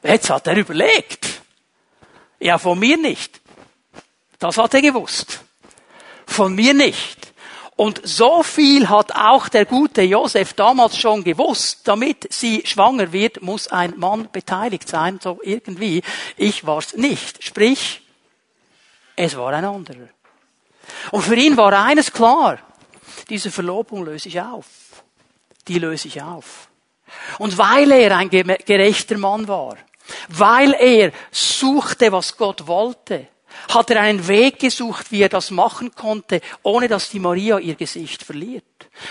Jetzt 0.02 0.30
hat 0.30 0.46
er 0.46 0.56
überlegt. 0.56 1.26
Ja, 2.40 2.59
von 2.59 2.78
mir 2.78 2.97
nicht. 2.97 3.40
Das 4.38 4.56
hat 4.56 4.75
er 4.75 4.82
gewusst. 4.82 5.40
Von 6.26 6.54
mir 6.54 6.75
nicht. 6.75 7.32
Und 7.76 8.00
so 8.04 8.42
viel 8.42 8.88
hat 8.88 9.12
auch 9.12 9.49
der 9.49 9.64
gute 9.64 10.02
Josef 10.02 10.52
damals 10.54 10.99
schon 10.99 11.25
gewusst. 11.25 11.80
Damit 11.85 12.30
sie 12.30 12.62
schwanger 12.66 13.12
wird, 13.12 13.42
muss 13.42 13.68
ein 13.68 13.99
Mann 13.99 14.28
beteiligt 14.30 14.88
sein, 14.88 15.18
so 15.23 15.40
irgendwie. 15.42 16.02
Ich 16.37 16.66
war's 16.66 16.94
nicht. 16.94 17.42
Sprich, 17.42 18.02
es 19.16 19.37
war 19.37 19.52
ein 19.52 19.64
anderer. 19.64 20.09
Und 21.11 21.23
für 21.23 21.37
ihn 21.37 21.56
war 21.56 21.73
eines 21.73 22.12
klar. 22.12 22.59
Diese 23.28 23.50
Verlobung 23.50 24.04
löse 24.04 24.28
ich 24.28 24.40
auf. 24.40 24.66
Die 25.68 25.78
löse 25.78 26.09
ich 26.09 26.23
auf. 26.23 26.68
Und 27.38 27.56
weil 27.59 27.90
er 27.92 28.16
ein 28.16 28.30
gerechter 28.30 29.18
Mann 29.18 29.49
war, 29.49 29.76
weil 30.29 30.75
er 30.75 31.12
suchte, 31.31 32.12
was 32.12 32.37
Gott 32.37 32.67
wollte, 32.67 33.29
hat 33.69 33.90
er 33.90 34.00
einen 34.00 34.26
Weg 34.26 34.59
gesucht, 34.59 35.11
wie 35.11 35.23
er 35.23 35.29
das 35.29 35.50
machen 35.50 35.95
konnte, 35.95 36.40
ohne 36.62 36.88
dass 36.88 37.11
die 37.11 37.19
Maria 37.19 37.59
ihr 37.59 37.75
Gesicht 37.75 38.23
verliert. 38.23 38.64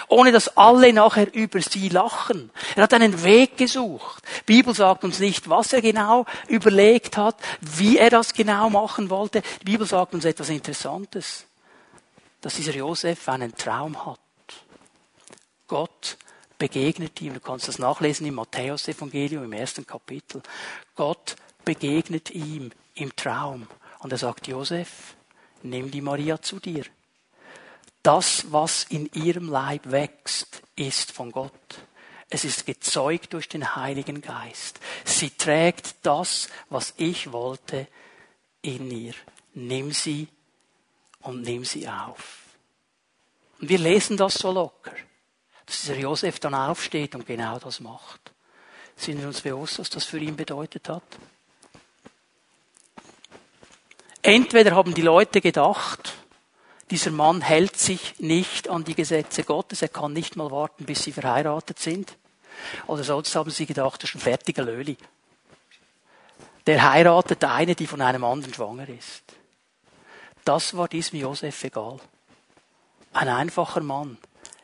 Ohne 0.08 0.32
dass 0.32 0.58
alle 0.58 0.94
nachher 0.94 1.34
über 1.34 1.62
sie 1.62 1.90
lachen. 1.90 2.52
Er 2.76 2.84
hat 2.84 2.94
einen 2.94 3.24
Weg 3.24 3.58
gesucht. 3.58 4.24
Die 4.42 4.54
Bibel 4.54 4.74
sagt 4.74 5.04
uns 5.04 5.20
nicht, 5.20 5.50
was 5.50 5.74
er 5.74 5.82
genau 5.82 6.26
überlegt 6.48 7.18
hat, 7.18 7.36
wie 7.62 7.98
er 7.98 8.10
das 8.10 8.34
genau 8.34 8.70
machen 8.70 9.10
wollte. 9.10 9.42
Die 9.62 9.66
Bibel 9.66 9.88
sagt 9.88 10.14
uns 10.14 10.26
etwas 10.26 10.50
Interessantes. 10.50 11.46
Dass 12.42 12.56
dieser 12.56 12.74
Josef 12.74 13.28
einen 13.28 13.56
Traum 13.56 14.06
hat. 14.06 14.20
Gott 15.68 16.18
begegnet 16.60 17.20
ihm. 17.22 17.34
Du 17.34 17.40
kannst 17.40 17.68
das 17.68 17.80
nachlesen 17.80 18.28
im 18.28 18.36
Matthäus-Evangelium 18.36 19.46
im 19.46 19.54
ersten 19.54 19.88
Kapitel. 19.88 20.44
Gott 20.96 21.36
begegnet 21.66 22.30
ihm 22.30 22.72
im 22.94 23.16
Traum. 23.16 23.68
Und 24.00 24.12
er 24.12 24.20
sagt, 24.20 24.48
Josef, 24.48 25.16
nimm 25.64 25.90
die 25.90 26.02
Maria 26.02 26.40
zu 26.42 26.60
dir. 26.60 26.86
Das, 28.04 28.52
was 28.52 28.84
in 28.84 29.10
ihrem 29.14 29.50
Leib 29.50 29.90
wächst, 29.92 30.62
ist 30.76 31.12
von 31.12 31.32
Gott. 31.32 31.52
Es 32.30 32.46
ist 32.46 32.66
gezeugt 32.66 33.34
durch 33.34 33.50
den 33.50 33.76
Heiligen 33.76 34.22
Geist. 34.22 34.80
Sie 35.04 35.32
trägt 35.32 35.96
das, 36.04 36.50
was 36.70 36.94
ich 36.98 37.32
wollte, 37.32 37.88
in 38.62 38.92
ihr. 38.92 39.14
Nimm 39.54 39.92
sie 39.92 40.28
und 41.22 41.42
nimm 41.42 41.66
sie 41.66 41.90
auf. 41.90 42.44
Und 43.60 43.70
wir 43.70 43.80
lesen 43.80 44.16
das 44.16 44.36
so 44.36 44.52
locker 44.52 44.94
dass 45.70 45.82
dieser 45.82 46.00
Josef 46.00 46.40
dann 46.40 46.56
aufsteht 46.56 47.14
und 47.14 47.28
genau 47.28 47.60
das 47.60 47.80
macht. 47.80 48.32
Sind 48.96 49.20
wir 49.20 49.28
uns 49.28 49.42
bewusst, 49.42 49.78
was 49.78 49.92
das 49.92 50.04
für 50.04 50.18
ihn 50.18 50.36
bedeutet 50.36 50.90
hat? 50.90 51.04
Entweder 54.24 54.76
haben 54.76 54.96
die 54.96 55.04
Leute 55.04 55.42
gedacht, 55.42 56.16
dieser 56.90 57.12
Mann 57.12 57.42
hält 57.42 57.78
sich 57.78 58.18
nicht 58.18 58.68
an 58.68 58.84
die 58.84 58.96
Gesetze 58.96 59.44
Gottes, 59.44 59.84
er 59.84 59.90
kann 59.90 60.12
nicht 60.12 60.36
mal 60.36 60.50
warten, 60.50 60.86
bis 60.86 61.04
sie 61.04 61.12
verheiratet 61.12 61.78
sind. 61.78 62.18
Oder 62.88 63.04
sonst 63.04 63.36
haben 63.36 63.52
sie 63.52 63.68
gedacht, 63.68 64.02
das 64.02 64.10
ist 64.10 64.16
ein 64.16 64.22
fertiger 64.22 64.64
Löli. 64.64 64.98
Der 66.66 66.92
heiratet 66.92 67.44
eine, 67.44 67.76
die 67.76 67.86
von 67.86 68.02
einem 68.02 68.24
anderen 68.24 68.56
schwanger 68.56 68.90
ist. 68.90 69.22
Das 70.46 70.76
war 70.76 70.88
diesem 70.88 71.20
Josef 71.20 71.64
egal. 71.64 72.00
Ein 73.14 73.30
einfacher 73.30 73.82
Mann, 73.82 74.18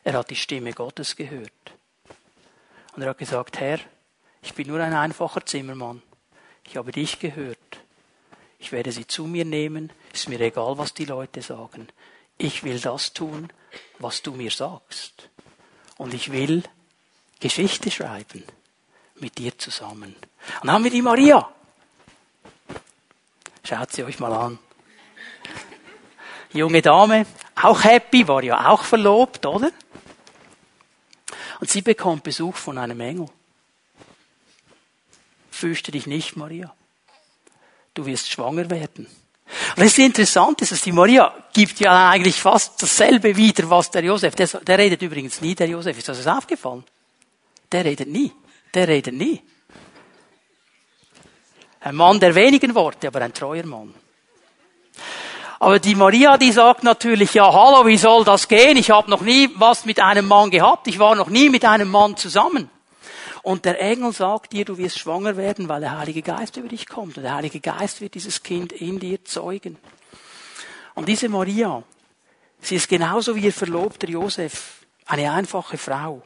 er 0.05 0.13
hat 0.13 0.29
die 0.29 0.35
Stimme 0.35 0.71
Gottes 0.71 1.15
gehört. 1.15 1.51
Und 2.95 3.01
er 3.01 3.09
hat 3.09 3.17
gesagt, 3.17 3.59
Herr, 3.59 3.79
ich 4.41 4.53
bin 4.53 4.67
nur 4.67 4.79
ein 4.79 4.93
einfacher 4.93 5.45
Zimmermann. 5.45 6.01
Ich 6.63 6.77
habe 6.77 6.91
dich 6.91 7.19
gehört. 7.19 7.57
Ich 8.59 8.71
werde 8.71 8.91
sie 8.91 9.07
zu 9.07 9.25
mir 9.25 9.45
nehmen. 9.45 9.91
Ist 10.13 10.29
mir 10.29 10.39
egal, 10.39 10.77
was 10.77 10.93
die 10.93 11.05
Leute 11.05 11.41
sagen. 11.41 11.87
Ich 12.37 12.63
will 12.63 12.79
das 12.79 13.13
tun, 13.13 13.51
was 13.97 14.21
du 14.21 14.33
mir 14.33 14.51
sagst. 14.51 15.29
Und 15.97 16.13
ich 16.13 16.31
will 16.31 16.63
Geschichte 17.39 17.89
schreiben 17.89 18.43
mit 19.15 19.39
dir 19.39 19.57
zusammen. 19.57 20.15
Und 20.15 20.67
dann 20.67 20.71
haben 20.71 20.83
wir 20.83 20.91
die 20.91 21.01
Maria. 21.01 21.49
Schaut 23.63 23.91
sie 23.91 24.03
euch 24.03 24.19
mal 24.19 24.33
an. 24.33 24.59
Junge 26.53 26.83
Dame, 26.83 27.25
auch 27.61 27.83
happy, 27.83 28.27
war 28.27 28.43
ja 28.43 28.69
auch 28.69 28.83
verlobt, 28.83 29.45
oder? 29.47 29.71
Und 31.65 31.71
sie 31.71 31.81
bekommt 31.81 32.21
Besuch 32.21 32.57
von 32.57 32.77
einem 32.77 32.99
Engel. 32.99 33.25
Fürchte 35.49 35.91
dich 35.91 36.05
nicht, 36.05 36.35
Maria. 36.35 36.71
Du 37.95 38.05
wirst 38.05 38.29
schwanger 38.29 38.69
werden. 38.69 39.07
Und 39.07 39.77
das 39.77 39.87
ist 39.87 39.97
interessant, 39.97 40.61
dass 40.61 40.79
die 40.83 40.91
Maria 40.91 41.33
gibt 41.53 41.79
ja 41.79 42.11
eigentlich 42.11 42.39
fast 42.39 42.83
dasselbe 42.83 43.35
wieder, 43.35 43.67
was 43.67 43.89
der 43.89 44.03
Josef. 44.03 44.35
Der, 44.35 44.45
der 44.45 44.77
redet 44.77 45.01
übrigens 45.01 45.41
nie, 45.41 45.55
der 45.55 45.67
Josef. 45.67 45.97
Ist 45.97 46.07
das 46.07 46.27
aufgefallen? 46.27 46.83
Der 47.71 47.83
redet 47.83 48.09
nie. 48.09 48.31
Der 48.71 48.87
redet 48.87 49.15
nie. 49.15 49.41
Ein 51.79 51.95
Mann 51.95 52.19
der 52.19 52.35
wenigen 52.35 52.75
Worte, 52.75 53.07
aber 53.07 53.21
ein 53.21 53.33
treuer 53.33 53.65
Mann. 53.65 53.91
Aber 55.59 55.79
die 55.79 55.95
Maria, 55.95 56.37
die 56.37 56.51
sagt 56.51 56.83
natürlich, 56.83 57.33
ja, 57.33 57.51
hallo, 57.51 57.85
wie 57.85 57.97
soll 57.97 58.23
das 58.25 58.47
gehen? 58.47 58.77
Ich 58.77 58.91
habe 58.91 59.09
noch 59.09 59.21
nie 59.21 59.49
was 59.55 59.85
mit 59.85 59.99
einem 59.99 60.27
Mann 60.27 60.51
gehabt. 60.51 60.87
Ich 60.87 60.99
war 60.99 61.15
noch 61.15 61.29
nie 61.29 61.49
mit 61.49 61.63
einem 61.63 61.89
Mann 61.89 62.17
zusammen. 62.17 62.69
Und 63.41 63.63
der 63.65 63.79
Engel 63.79 64.11
sagt 64.11 64.53
dir, 64.53 64.65
du 64.65 64.77
wirst 64.77 64.97
schwanger 64.97 65.37
werden, 65.37 65.69
weil 65.69 65.79
der 65.79 65.97
Heilige 65.97 66.23
Geist 66.23 66.57
über 66.57 66.67
dich 66.67 66.87
kommt. 66.87 67.17
Und 67.17 67.23
der 67.23 67.35
Heilige 67.35 67.59
Geist 67.59 68.01
wird 68.01 68.15
dieses 68.15 68.41
Kind 68.41 68.71
in 68.71 68.99
dir 68.99 69.23
zeugen. 69.23 69.77
Und 70.95 71.07
diese 71.07 71.29
Maria, 71.29 71.83
sie 72.59 72.75
ist 72.75 72.89
genauso 72.89 73.35
wie 73.35 73.41
ihr 73.41 73.53
Verlobter 73.53 74.09
Josef, 74.09 74.85
eine 75.05 75.31
einfache 75.31 75.77
Frau. 75.77 76.23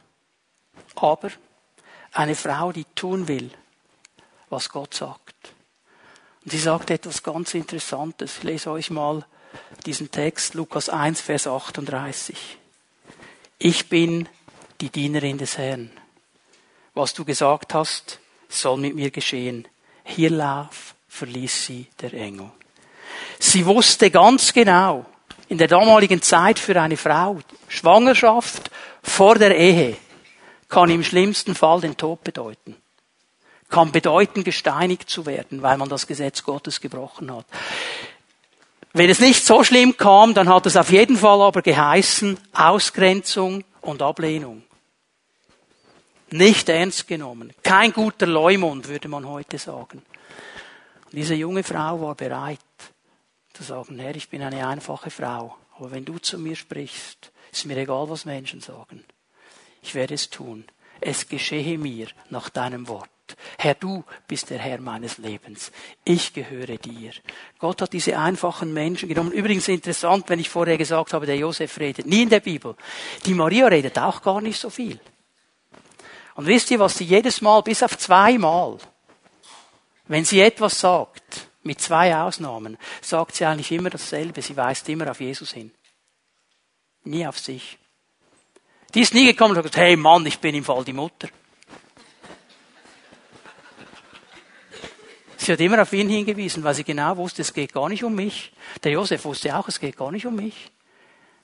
Aber 0.96 1.30
eine 2.12 2.34
Frau, 2.34 2.72
die 2.72 2.86
tun 2.94 3.28
will, 3.28 3.50
was 4.48 4.70
Gott 4.70 4.94
sagt. 4.94 5.19
Und 6.44 6.52
sie 6.52 6.58
sagt 6.58 6.90
etwas 6.90 7.22
ganz 7.22 7.54
Interessantes. 7.54 8.38
Ich 8.38 8.42
lese 8.44 8.70
euch 8.70 8.90
mal 8.90 9.24
diesen 9.84 10.10
Text, 10.10 10.54
Lukas 10.54 10.88
1, 10.88 11.20
Vers 11.20 11.46
38. 11.46 12.58
Ich 13.58 13.88
bin 13.88 14.28
die 14.80 14.88
Dienerin 14.88 15.38
des 15.38 15.58
Herrn. 15.58 15.90
Was 16.94 17.12
du 17.14 17.24
gesagt 17.24 17.74
hast, 17.74 18.20
soll 18.48 18.78
mit 18.78 18.94
mir 18.94 19.10
geschehen. 19.10 19.68
Hier 20.04 20.30
lauf, 20.30 20.94
verließ 21.08 21.66
sie 21.66 21.86
der 22.00 22.14
Engel. 22.14 22.50
Sie 23.38 23.66
wusste 23.66 24.10
ganz 24.10 24.52
genau, 24.52 25.06
in 25.48 25.58
der 25.58 25.68
damaligen 25.68 26.22
Zeit 26.22 26.58
für 26.58 26.80
eine 26.80 26.96
Frau, 26.96 27.40
Schwangerschaft 27.68 28.70
vor 29.02 29.36
der 29.36 29.56
Ehe 29.56 29.96
kann 30.68 30.88
im 30.88 31.02
schlimmsten 31.02 31.54
Fall 31.54 31.80
den 31.80 31.96
Tod 31.96 32.22
bedeuten. 32.24 32.76
Kann 33.70 33.92
bedeuten, 33.92 34.44
gesteinigt 34.44 35.08
zu 35.08 35.26
werden, 35.26 35.62
weil 35.62 35.78
man 35.78 35.88
das 35.88 36.06
Gesetz 36.06 36.42
Gottes 36.42 36.80
gebrochen 36.80 37.34
hat. 37.34 37.46
Wenn 38.92 39.08
es 39.08 39.20
nicht 39.20 39.46
so 39.46 39.62
schlimm 39.62 39.96
kam, 39.96 40.34
dann 40.34 40.48
hat 40.48 40.66
es 40.66 40.76
auf 40.76 40.90
jeden 40.90 41.16
Fall 41.16 41.40
aber 41.40 41.62
geheißen 41.62 42.36
Ausgrenzung 42.52 43.64
und 43.80 44.02
Ablehnung. 44.02 44.64
Nicht 46.30 46.68
ernst 46.68 47.06
genommen. 47.08 47.52
Kein 47.62 47.92
guter 47.92 48.26
Leumund, 48.26 48.88
würde 48.88 49.08
man 49.08 49.28
heute 49.28 49.58
sagen. 49.58 50.02
Und 51.04 51.12
diese 51.12 51.34
junge 51.34 51.62
Frau 51.62 52.00
war 52.00 52.14
bereit 52.14 52.58
zu 53.52 53.62
sagen, 53.62 53.98
Herr, 53.98 54.14
ich 54.14 54.28
bin 54.28 54.42
eine 54.42 54.66
einfache 54.66 55.10
Frau, 55.10 55.56
aber 55.76 55.90
wenn 55.90 56.04
du 56.04 56.18
zu 56.18 56.38
mir 56.38 56.56
sprichst, 56.56 57.32
ist 57.52 57.66
mir 57.66 57.76
egal, 57.76 58.08
was 58.08 58.24
Menschen 58.24 58.60
sagen. 58.60 59.04
Ich 59.82 59.94
werde 59.94 60.14
es 60.14 60.30
tun. 60.30 60.64
Es 61.00 61.28
geschehe 61.28 61.78
mir 61.78 62.08
nach 62.28 62.48
deinem 62.48 62.86
Wort. 62.88 63.08
Herr, 63.58 63.74
du 63.74 64.04
bist 64.26 64.50
der 64.50 64.58
Herr 64.58 64.80
meines 64.80 65.18
Lebens. 65.18 65.72
Ich 66.04 66.32
gehöre 66.32 66.76
dir. 66.76 67.12
Gott 67.58 67.82
hat 67.82 67.92
diese 67.92 68.18
einfachen 68.18 68.72
Menschen 68.72 69.08
genommen. 69.08 69.32
Übrigens 69.32 69.68
interessant, 69.68 70.28
wenn 70.28 70.38
ich 70.38 70.48
vorher 70.48 70.76
gesagt 70.76 71.12
habe, 71.12 71.26
der 71.26 71.36
Josef 71.36 71.78
redet 71.78 72.06
nie 72.06 72.22
in 72.22 72.28
der 72.28 72.40
Bibel. 72.40 72.76
Die 73.24 73.34
Maria 73.34 73.66
redet 73.66 73.98
auch 73.98 74.22
gar 74.22 74.40
nicht 74.40 74.60
so 74.60 74.70
viel. 74.70 74.98
Und 76.34 76.46
wisst 76.46 76.70
ihr, 76.70 76.78
was 76.78 76.96
sie 76.96 77.04
jedes 77.04 77.40
Mal, 77.40 77.62
bis 77.62 77.82
auf 77.82 77.98
zweimal, 77.98 78.78
wenn 80.08 80.24
sie 80.24 80.40
etwas 80.40 80.80
sagt, 80.80 81.48
mit 81.62 81.80
zwei 81.80 82.16
Ausnahmen, 82.16 82.78
sagt 83.02 83.36
sie 83.36 83.44
eigentlich 83.44 83.72
immer 83.72 83.90
dasselbe. 83.90 84.42
Sie 84.42 84.56
weist 84.56 84.88
immer 84.88 85.10
auf 85.10 85.20
Jesus 85.20 85.52
hin. 85.52 85.70
Nie 87.04 87.26
auf 87.26 87.38
sich. 87.38 87.78
Die 88.94 89.02
ist 89.02 89.14
nie 89.14 89.26
gekommen 89.26 89.56
und 89.56 89.62
sagt, 89.62 89.76
hey 89.76 89.96
Mann, 89.96 90.26
ich 90.26 90.38
bin 90.38 90.54
im 90.54 90.64
Fall 90.64 90.84
die 90.84 90.92
Mutter. 90.92 91.28
Sie 95.50 95.54
hat 95.54 95.60
immer 95.62 95.82
auf 95.82 95.92
ihn 95.92 96.08
hingewiesen, 96.08 96.62
weil 96.62 96.74
sie 96.74 96.84
genau 96.84 97.16
wusste, 97.16 97.42
es 97.42 97.52
geht 97.52 97.72
gar 97.72 97.88
nicht 97.88 98.04
um 98.04 98.14
mich. 98.14 98.52
Der 98.84 98.92
Josef 98.92 99.24
wusste 99.24 99.56
auch, 99.56 99.66
es 99.66 99.80
geht 99.80 99.96
gar 99.96 100.12
nicht 100.12 100.24
um 100.24 100.36
mich. 100.36 100.70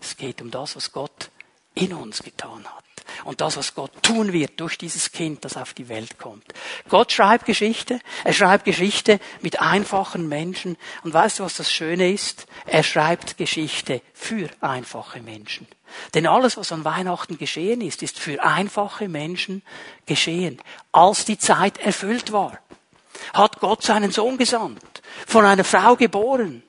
Es 0.01 0.17
geht 0.17 0.41
um 0.41 0.53
das, 0.53 0.77
was 0.77 0.93
Gott 0.93 1.29
in 1.75 1.93
uns 1.93 2.23
getan 2.23 2.65
hat. 2.65 2.85
Und 3.25 3.41
das, 3.41 3.57
was 3.57 3.75
Gott 3.75 3.91
tun 4.03 4.33
wird 4.33 4.61
durch 4.61 4.79
dieses 4.79 5.11
Kind, 5.11 5.45
das 5.45 5.57
auf 5.57 5.75
die 5.75 5.89
Welt 5.89 6.21
kommt. 6.21 6.45
Gott 6.89 7.11
schreibt 7.11 7.47
Geschichte. 7.47 7.99
Er 8.23 8.33
schreibt 8.33 8.65
Geschichte 8.65 9.19
mit 9.41 9.61
einfachen 9.61 10.29
Menschen. 10.29 10.77
Und 11.03 11.13
weißt 11.13 11.41
du, 11.41 11.43
was 11.43 11.57
das 11.57 11.73
Schöne 11.73 12.13
ist? 12.13 12.47
Er 12.65 12.85
schreibt 12.85 13.37
Geschichte 13.39 14.03
für 14.15 14.49
einfache 14.61 15.21
Menschen. 15.21 15.67
Denn 16.15 16.29
alles, 16.29 16.57
was 16.57 16.71
an 16.71 16.85
Weihnachten 16.85 17.39
geschehen 17.39 17.81
ist, 17.81 18.05
ist 18.05 18.21
für 18.21 18.41
einfache 18.45 19.09
Menschen 19.09 19.63
geschehen. 20.07 20.63
Als 20.93 21.25
die 21.25 21.39
Zeit 21.39 21.79
erfüllt 21.79 22.31
war, 22.31 22.61
hat 23.33 23.61
Gott 23.61 23.83
seinen 23.83 24.11
Sohn 24.11 24.39
gesandt, 24.39 25.03
von 25.27 25.45
einer 25.45 25.65
Frau 25.65 25.97
geboren, 25.97 26.63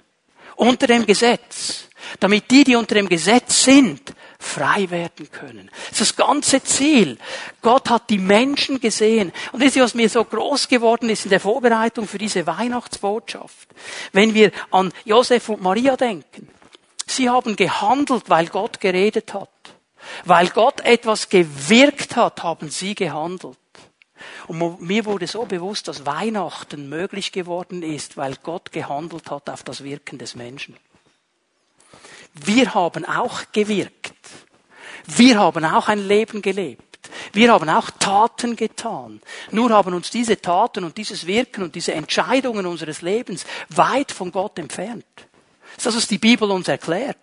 unter 0.56 0.88
dem 0.88 1.06
Gesetz, 1.06 1.88
damit 2.20 2.50
die, 2.52 2.64
die 2.64 2.76
unter 2.76 2.96
dem 2.96 3.10
Gesetz 3.10 3.64
sind, 3.64 4.14
frei 4.40 4.90
werden 4.90 5.30
können. 5.32 5.70
Das 5.90 6.02
ist 6.02 6.18
das 6.20 6.28
ganze 6.28 6.64
Ziel. 6.64 7.18
Gott 7.62 7.90
hat 7.90 8.10
die 8.10 8.20
Menschen 8.20 8.80
gesehen. 8.80 9.32
Und 9.52 9.62
das 9.62 9.76
ist, 9.76 9.82
was 9.82 9.94
mir 9.94 10.10
so 10.10 10.24
groß 10.24 10.68
geworden 10.68 11.10
ist 11.10 11.26
in 11.26 11.32
der 11.32 11.40
Vorbereitung 11.40 12.08
für 12.08 12.18
diese 12.18 12.46
Weihnachtsbotschaft. 12.46 13.68
Wenn 14.12 14.34
wir 14.34 14.52
an 14.72 14.94
Josef 15.06 15.50
und 15.50 15.62
Maria 15.62 15.96
denken. 15.96 16.50
Sie 17.08 17.30
haben 17.30 17.56
gehandelt, 17.56 18.26
weil 18.28 18.48
Gott 18.48 18.80
geredet 18.80 19.34
hat. 19.34 19.50
Weil 20.26 20.50
Gott 20.50 20.82
etwas 20.82 21.30
gewirkt 21.30 22.16
hat, 22.16 22.44
haben 22.44 22.70
sie 22.70 22.96
gehandelt. 22.96 23.58
Und 24.48 24.82
mir 24.82 25.06
wurde 25.06 25.28
so 25.28 25.46
bewusst, 25.46 25.88
dass 25.88 26.06
Weihnachten 26.06 26.90
möglich 26.90 27.32
geworden 27.32 27.84
ist, 27.84 28.18
weil 28.18 28.36
Gott 28.44 28.72
gehandelt 28.72 29.30
hat 29.32 29.50
auf 29.50 29.64
das 29.64 29.84
Wirken 29.84 30.18
des 30.18 30.36
Menschen. 30.36 30.76
Wir 32.34 32.74
haben 32.74 33.06
auch 33.06 33.44
gewirkt. 33.52 34.14
Wir 35.06 35.40
haben 35.40 35.66
auch 35.66 35.88
ein 35.88 36.08
Leben 36.08 36.42
gelebt. 36.42 36.84
Wir 37.34 37.52
haben 37.52 37.70
auch 37.70 37.90
Taten 37.92 38.56
getan. 38.56 39.22
Nur 39.52 39.70
haben 39.70 39.94
uns 39.94 40.10
diese 40.12 40.40
Taten 40.42 40.84
und 40.84 40.98
dieses 40.98 41.26
Wirken 41.26 41.64
und 41.64 41.76
diese 41.76 41.94
Entscheidungen 41.94 42.66
unseres 42.66 43.02
Lebens 43.02 43.46
weit 43.70 44.12
von 44.12 44.32
Gott 44.32 44.60
entfernt. 44.60 45.06
Das 45.78 45.86
ist, 45.86 45.96
was 45.96 46.08
die 46.08 46.18
Bibel 46.18 46.50
uns 46.50 46.68
erklärt. 46.68 47.18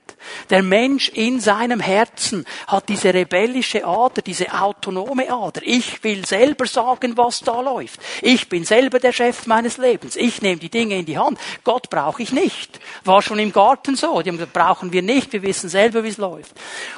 Der 0.49 0.62
Mensch 0.62 1.09
in 1.09 1.40
seinem 1.40 1.81
Herzen 1.81 2.47
hat 2.69 2.88
diese 2.88 3.12
rebellische 3.12 3.85
Ader, 3.85 4.23
diese 4.23 4.53
autonome 4.53 5.31
Ader. 5.31 5.61
Ich 5.64 6.03
will 6.05 6.25
selber 6.25 6.67
sagen, 6.67 7.17
was 7.17 7.40
da 7.40 7.61
läuft. 7.61 8.01
Ich 8.23 8.49
bin 8.49 8.64
selber 8.64 9.01
der 9.01 9.12
Chef 9.12 9.47
meines 9.47 9.77
Lebens. 9.77 10.17
Ich 10.17 10.40
nehme 10.40 10.59
die 10.59 10.71
Dinge 10.71 10.97
in 10.97 11.05
die 11.05 11.19
Hand. 11.19 11.38
Gott 11.64 11.90
brauche 11.90 12.23
ich 12.23 12.33
nicht. 12.33 12.79
War 13.05 13.23
schon 13.23 13.40
im 13.40 13.53
Garten 13.53 13.97
so. 13.97 14.23
Die 14.23 14.31
haben 14.31 14.37
gesagt, 14.37 14.53
brauchen 14.53 14.93
wir 14.93 15.03
nicht. 15.03 15.33
Wir 15.33 15.43
wissen 15.43 15.69
selber, 15.69 16.05
wie 16.05 16.09
es 16.09 16.17
läuft. 16.17 16.53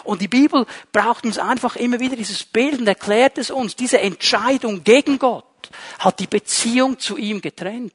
Und 0.04 0.20
die 0.20 0.28
Bibel 0.28 0.66
braucht 0.92 1.24
uns 1.24 1.38
einfach 1.38 1.76
immer 1.76 2.00
wieder 2.00 2.16
dieses 2.16 2.44
Bild 2.44 2.80
und 2.80 2.86
erklärt 2.86 3.38
es 3.38 3.50
uns. 3.50 3.76
Diese 3.76 3.98
Entscheidung 3.98 4.84
gegen 4.84 5.18
Gott 5.18 5.44
hat 5.98 6.20
die 6.20 6.26
Beziehung 6.26 6.98
zu 6.98 7.16
ihm 7.16 7.40
getrennt. 7.40 7.92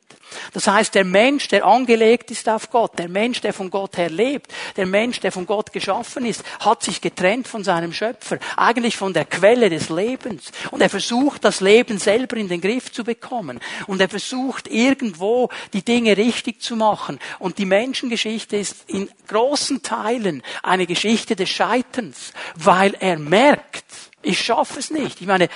Das 0.53 0.67
heißt, 0.67 0.95
der 0.95 1.03
Mensch, 1.03 1.47
der 1.49 1.65
angelegt 1.65 2.31
ist 2.31 2.47
auf 2.47 2.69
Gott, 2.69 2.97
der 2.97 3.09
Mensch, 3.09 3.41
der 3.41 3.53
von 3.53 3.69
Gott 3.69 3.97
her 3.97 4.09
lebt, 4.09 4.51
der 4.77 4.85
Mensch, 4.85 5.19
der 5.19 5.31
von 5.31 5.45
Gott 5.45 5.73
geschaffen 5.73 6.25
ist, 6.25 6.43
hat 6.59 6.83
sich 6.83 7.01
getrennt 7.01 7.47
von 7.47 7.63
seinem 7.63 7.93
Schöpfer, 7.93 8.39
eigentlich 8.55 8.97
von 8.97 9.13
der 9.13 9.25
Quelle 9.25 9.69
des 9.69 9.89
Lebens. 9.89 10.51
Und 10.71 10.81
er 10.81 10.89
versucht, 10.89 11.43
das 11.43 11.59
Leben 11.59 11.97
selber 11.97 12.37
in 12.37 12.47
den 12.47 12.61
Griff 12.61 12.91
zu 12.91 13.03
bekommen. 13.03 13.59
Und 13.87 14.01
er 14.01 14.09
versucht, 14.09 14.67
irgendwo 14.67 15.49
die 15.73 15.83
Dinge 15.83 16.17
richtig 16.17 16.61
zu 16.61 16.75
machen. 16.75 17.19
Und 17.39 17.57
die 17.57 17.65
Menschengeschichte 17.65 18.57
ist 18.57 18.89
in 18.89 19.09
großen 19.27 19.83
Teilen 19.83 20.43
eine 20.63 20.87
Geschichte 20.87 21.35
des 21.35 21.49
Scheiterns, 21.49 22.31
weil 22.55 22.95
er 22.99 23.17
merkt, 23.17 23.85
ich 24.21 24.39
schaffe 24.39 24.79
es 24.79 24.91
nicht. 24.91 25.19
Ich 25.21 25.27
meine, 25.27 25.49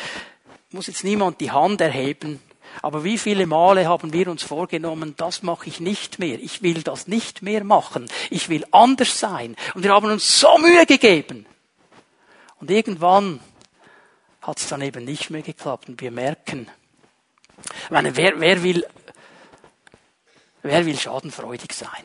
muss 0.76 0.88
jetzt 0.88 1.04
niemand 1.04 1.42
die 1.42 1.52
Hand 1.52 1.82
erheben, 1.82 2.40
aber 2.82 3.04
wie 3.04 3.18
viele 3.18 3.48
Male 3.48 3.88
haben 3.88 4.14
wir 4.14 4.28
uns 4.28 4.44
vorgenommen, 4.44 5.16
das 5.18 5.44
mache 5.44 5.68
ich 5.68 5.80
nicht 5.80 6.20
mehr. 6.20 6.40
Ich 6.40 6.62
will 6.62 6.84
das 6.84 7.08
nicht 7.08 7.42
mehr 7.42 7.64
machen. 7.64 8.08
Ich 8.30 8.50
will 8.50 8.66
anders 8.72 9.20
sein. 9.20 9.56
Und 9.74 9.84
wir 9.84 9.94
haben 9.94 10.12
uns 10.12 10.40
so 10.40 10.58
Mühe 10.58 10.86
gegeben. 10.86 11.46
Und 12.60 12.70
irgendwann 12.70 13.40
hat 14.42 14.60
es 14.60 14.68
dann 14.68 14.82
eben 14.82 15.06
nicht 15.06 15.30
mehr 15.30 15.42
geklappt. 15.42 15.90
Und 15.90 16.02
wir 16.02 16.12
merken, 16.12 16.68
meine, 17.90 18.16
wer, 18.18 18.40
wer 18.40 18.62
will, 18.62 18.86
wer 20.62 20.86
will 20.86 21.00
schadenfreudig 21.00 21.74
sein? 21.74 22.04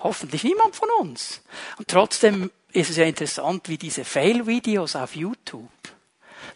Hoffentlich 0.00 0.44
niemand 0.44 0.76
von 0.76 0.88
uns. 1.00 1.42
Und 1.76 1.88
trotzdem 1.88 2.50
ist 2.72 2.90
es 2.90 2.96
ja 2.96 3.04
interessant, 3.04 3.68
wie 3.68 3.78
diese 3.78 4.04
Fail-Videos 4.04 4.96
auf 4.96 5.14
YouTube 5.14 5.70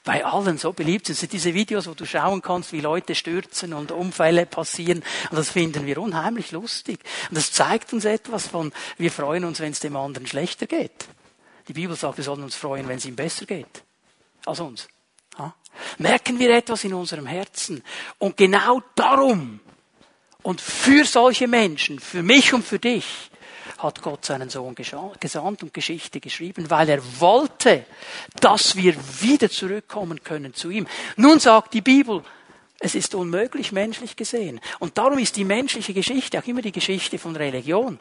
bei 0.04 0.24
allen 0.24 0.58
so 0.58 0.72
beliebt 0.72 1.06
sind. 1.06 1.16
sind 1.16 1.32
diese 1.32 1.54
Videos, 1.54 1.86
wo 1.86 1.94
du 1.94 2.04
schauen 2.04 2.42
kannst, 2.42 2.72
wie 2.72 2.80
Leute 2.80 3.14
stürzen 3.14 3.72
und 3.72 3.92
Unfälle 3.92 4.46
passieren. 4.46 5.02
Und 5.30 5.36
das 5.36 5.50
finden 5.50 5.86
wir 5.86 5.98
unheimlich 5.98 6.50
lustig. 6.50 7.00
Und 7.30 7.36
das 7.36 7.52
zeigt 7.52 7.92
uns 7.92 8.04
etwas 8.04 8.48
von, 8.48 8.72
wir 8.98 9.12
freuen 9.12 9.44
uns, 9.44 9.60
wenn 9.60 9.72
es 9.72 9.80
dem 9.80 9.96
anderen 9.96 10.26
schlechter 10.26 10.66
geht. 10.66 11.06
Die 11.68 11.72
Bibel 11.72 11.96
sagt, 11.96 12.16
wir 12.16 12.24
sollen 12.24 12.42
uns 12.42 12.56
freuen, 12.56 12.88
wenn 12.88 12.98
es 12.98 13.04
ihm 13.04 13.14
besser 13.14 13.46
geht. 13.46 13.84
Als 14.44 14.58
uns. 14.58 14.88
Ja? 15.38 15.54
Merken 15.98 16.38
wir 16.38 16.50
etwas 16.50 16.82
in 16.82 16.94
unserem 16.94 17.26
Herzen. 17.26 17.82
Und 18.18 18.36
genau 18.36 18.82
darum 18.96 19.60
und 20.42 20.60
für 20.60 21.04
solche 21.04 21.46
Menschen, 21.46 22.00
für 22.00 22.24
mich 22.24 22.52
und 22.52 22.64
für 22.64 22.80
dich, 22.80 23.30
hat 23.82 24.02
Gott 24.02 24.24
seinen 24.24 24.50
Sohn 24.50 24.74
gesandt 24.74 25.62
und 25.62 25.74
Geschichte 25.74 26.20
geschrieben, 26.20 26.70
weil 26.70 26.88
er 26.88 27.20
wollte, 27.20 27.84
dass 28.40 28.76
wir 28.76 28.94
wieder 29.20 29.50
zurückkommen 29.50 30.22
können 30.22 30.54
zu 30.54 30.70
ihm. 30.70 30.86
Nun 31.16 31.40
sagt 31.40 31.74
die 31.74 31.80
Bibel, 31.80 32.22
es 32.78 32.94
ist 32.94 33.14
unmöglich 33.14 33.72
menschlich 33.72 34.16
gesehen. 34.16 34.60
Und 34.80 34.98
darum 34.98 35.18
ist 35.18 35.36
die 35.36 35.44
menschliche 35.44 35.94
Geschichte 35.94 36.38
auch 36.38 36.46
immer 36.46 36.62
die 36.62 36.72
Geschichte 36.72 37.18
von 37.18 37.36
Religion. 37.36 37.98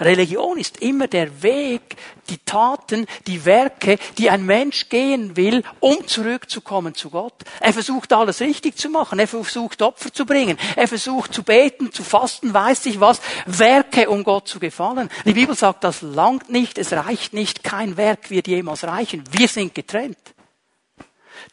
Religion 0.00 0.58
ist 0.58 0.78
immer 0.82 1.06
der 1.06 1.42
Weg, 1.42 1.96
die 2.28 2.38
Taten, 2.38 3.06
die 3.26 3.44
Werke, 3.44 3.98
die 4.18 4.30
ein 4.30 4.44
Mensch 4.44 4.88
gehen 4.88 5.36
will, 5.36 5.62
um 5.80 6.06
zurückzukommen 6.06 6.94
zu 6.94 7.10
Gott. 7.10 7.34
Er 7.60 7.72
versucht 7.72 8.12
alles 8.12 8.40
richtig 8.40 8.76
zu 8.76 8.90
machen. 8.90 9.18
Er 9.18 9.28
versucht 9.28 9.82
Opfer 9.82 10.12
zu 10.12 10.26
bringen. 10.26 10.58
Er 10.74 10.88
versucht 10.88 11.32
zu 11.32 11.42
beten, 11.42 11.92
zu 11.92 12.02
fasten, 12.02 12.52
weiß 12.52 12.86
ich 12.86 13.00
was. 13.00 13.20
Werke, 13.46 14.08
um 14.08 14.24
Gott 14.24 14.48
zu 14.48 14.58
gefallen. 14.58 15.08
Die 15.24 15.32
Bibel 15.32 15.54
sagt, 15.54 15.84
das 15.84 16.02
langt 16.02 16.50
nicht, 16.50 16.78
es 16.78 16.92
reicht 16.92 17.32
nicht. 17.32 17.62
Kein 17.62 17.96
Werk 17.96 18.30
wird 18.30 18.48
jemals 18.48 18.84
reichen. 18.84 19.24
Wir 19.30 19.48
sind 19.48 19.74
getrennt. 19.74 20.18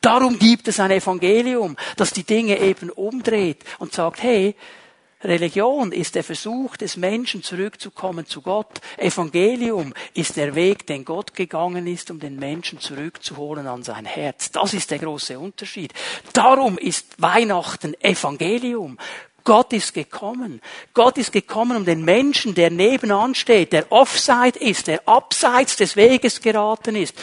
Darum 0.01 0.37
gibt 0.37 0.67
es 0.67 0.79
ein 0.79 0.91
Evangelium, 0.91 1.77
das 1.95 2.11
die 2.11 2.23
Dinge 2.23 2.59
eben 2.59 2.89
umdreht 2.89 3.63
und 3.79 3.93
sagt, 3.93 4.21
hey, 4.21 4.55
Religion 5.23 5.91
ist 5.91 6.15
der 6.15 6.23
Versuch 6.23 6.75
des 6.75 6.97
Menschen 6.97 7.43
zurückzukommen 7.43 8.25
zu 8.25 8.41
Gott. 8.41 8.81
Evangelium 8.97 9.93
ist 10.13 10.35
der 10.35 10.53
Weg, 10.53 10.85
den 10.87 11.05
Gott 11.05 11.33
gegangen 11.33 11.87
ist, 11.87 12.11
um 12.11 12.19
den 12.19 12.35
Menschen 12.37 12.79
zurückzuholen 12.79 13.67
an 13.67 13.83
sein 13.83 14.05
Herz. 14.05 14.51
Das 14.51 14.73
ist 14.73 14.91
der 14.91 14.99
große 14.99 15.39
Unterschied. 15.39 15.93
Darum 16.33 16.77
ist 16.77 17.21
Weihnachten 17.21 17.93
Evangelium. 18.01 18.97
Gott 19.43 19.73
ist 19.73 19.93
gekommen. 19.93 20.61
Gott 20.93 21.17
ist 21.17 21.31
gekommen, 21.31 21.77
um 21.77 21.85
den 21.85 22.05
Menschen, 22.05 22.55
der 22.55 22.71
nebenan 22.71 23.35
steht, 23.35 23.73
der 23.73 23.91
offside 23.91 24.57
ist, 24.57 24.87
der 24.87 25.07
abseits 25.07 25.75
des 25.75 25.95
Weges 25.95 26.41
geraten 26.41 26.95
ist, 26.95 27.15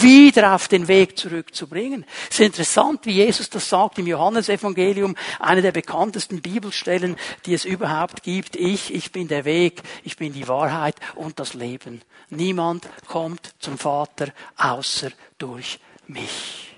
wieder 0.00 0.54
auf 0.54 0.66
den 0.66 0.88
Weg 0.88 1.16
zurückzubringen. 1.16 2.04
Es 2.28 2.40
ist 2.40 2.46
interessant, 2.46 3.06
wie 3.06 3.12
Jesus 3.12 3.50
das 3.50 3.68
sagt 3.68 3.98
im 3.98 4.06
Johannesevangelium, 4.06 5.14
eine 5.38 5.62
der 5.62 5.72
bekanntesten 5.72 6.42
Bibelstellen, 6.42 7.16
die 7.46 7.54
es 7.54 7.64
überhaupt 7.64 8.22
gibt. 8.24 8.56
Ich, 8.56 8.92
ich 8.92 9.12
bin 9.12 9.28
der 9.28 9.44
Weg, 9.44 9.82
ich 10.02 10.16
bin 10.16 10.32
die 10.32 10.48
Wahrheit 10.48 10.96
und 11.14 11.38
das 11.38 11.54
Leben. 11.54 12.02
Niemand 12.30 12.88
kommt 13.06 13.54
zum 13.60 13.78
Vater 13.78 14.32
außer 14.56 15.10
durch 15.38 15.78
mich. 16.08 16.74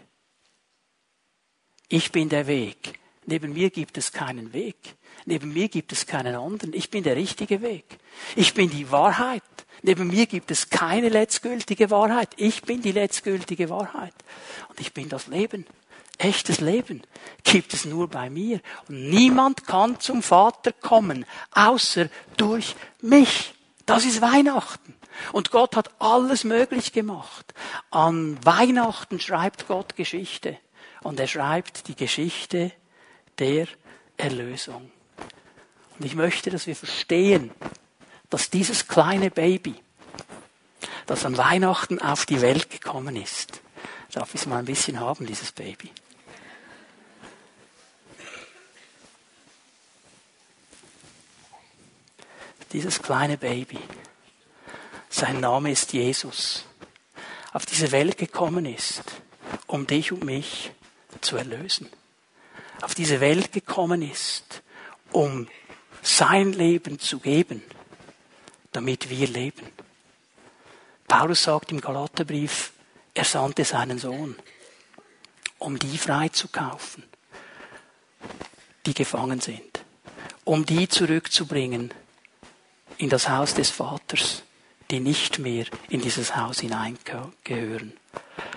Ich 1.88 2.12
bin 2.12 2.28
der 2.28 2.46
Weg. 2.46 2.98
Neben 3.26 3.52
mir 3.52 3.70
gibt 3.70 3.98
es 3.98 4.12
keinen 4.12 4.52
Weg. 4.52 4.76
Neben 5.24 5.52
mir 5.52 5.68
gibt 5.68 5.92
es 5.92 6.06
keinen 6.06 6.36
anderen. 6.36 6.72
Ich 6.72 6.90
bin 6.90 7.02
der 7.02 7.16
richtige 7.16 7.60
Weg. 7.60 7.98
Ich 8.36 8.54
bin 8.54 8.70
die 8.70 8.90
Wahrheit. 8.92 9.42
Neben 9.82 10.06
mir 10.06 10.26
gibt 10.26 10.50
es 10.52 10.70
keine 10.70 11.08
letztgültige 11.08 11.90
Wahrheit. 11.90 12.30
Ich 12.36 12.62
bin 12.62 12.82
die 12.82 12.92
letztgültige 12.92 13.68
Wahrheit. 13.68 14.14
Und 14.68 14.80
ich 14.80 14.94
bin 14.94 15.08
das 15.08 15.26
Leben. 15.26 15.66
Echtes 16.18 16.60
Leben 16.60 17.02
gibt 17.42 17.74
es 17.74 17.84
nur 17.84 18.08
bei 18.08 18.30
mir. 18.30 18.60
Und 18.88 19.10
niemand 19.10 19.66
kann 19.66 20.00
zum 20.00 20.22
Vater 20.22 20.72
kommen, 20.72 21.26
außer 21.50 22.08
durch 22.36 22.76
mich. 23.02 23.54
Das 23.84 24.04
ist 24.04 24.20
Weihnachten. 24.20 24.94
Und 25.32 25.50
Gott 25.50 25.76
hat 25.76 25.90
alles 26.00 26.44
möglich 26.44 26.92
gemacht. 26.92 27.52
An 27.90 28.38
Weihnachten 28.44 29.20
schreibt 29.20 29.66
Gott 29.66 29.96
Geschichte. 29.96 30.58
Und 31.02 31.20
er 31.20 31.26
schreibt 31.26 31.88
die 31.88 31.96
Geschichte 31.96 32.72
der 33.38 33.68
Erlösung. 34.16 34.90
Und 35.98 36.04
ich 36.04 36.14
möchte, 36.14 36.50
dass 36.50 36.66
wir 36.66 36.76
verstehen, 36.76 37.50
dass 38.30 38.50
dieses 38.50 38.88
kleine 38.88 39.30
Baby, 39.30 39.74
das 41.06 41.24
an 41.24 41.36
Weihnachten 41.36 42.00
auf 42.00 42.26
die 42.26 42.40
Welt 42.40 42.70
gekommen 42.70 43.16
ist, 43.16 43.60
darf 44.12 44.34
ich 44.34 44.42
es 44.42 44.46
mal 44.46 44.58
ein 44.58 44.64
bisschen 44.64 45.00
haben, 45.00 45.26
dieses 45.26 45.52
Baby. 45.52 45.90
Dieses 52.72 53.00
kleine 53.00 53.38
Baby, 53.38 53.78
sein 55.08 55.40
Name 55.40 55.70
ist 55.70 55.92
Jesus, 55.92 56.64
auf 57.52 57.64
diese 57.64 57.92
Welt 57.92 58.18
gekommen 58.18 58.66
ist, 58.66 59.04
um 59.66 59.86
dich 59.86 60.12
und 60.12 60.24
mich 60.24 60.72
zu 61.20 61.36
erlösen 61.36 61.88
auf 62.82 62.94
diese 62.94 63.20
Welt 63.20 63.52
gekommen 63.52 64.02
ist, 64.02 64.62
um 65.12 65.48
sein 66.02 66.52
Leben 66.52 66.98
zu 66.98 67.18
geben, 67.18 67.62
damit 68.72 69.10
wir 69.10 69.26
leben. 69.26 69.66
Paulus 71.08 71.44
sagt 71.44 71.72
im 71.72 71.80
Galaterbrief, 71.80 72.72
er 73.14 73.24
sandte 73.24 73.64
seinen 73.64 73.98
Sohn, 73.98 74.36
um 75.58 75.78
die 75.78 75.96
freizukaufen, 75.96 77.04
die 78.84 78.94
gefangen 78.94 79.40
sind, 79.40 79.84
um 80.44 80.66
die 80.66 80.88
zurückzubringen 80.88 81.94
in 82.98 83.08
das 83.08 83.28
Haus 83.28 83.54
des 83.54 83.70
Vaters, 83.70 84.42
die 84.90 85.00
nicht 85.00 85.38
mehr 85.38 85.66
in 85.88 86.00
dieses 86.00 86.36
Haus 86.36 86.60
hineingehören. 86.60 87.94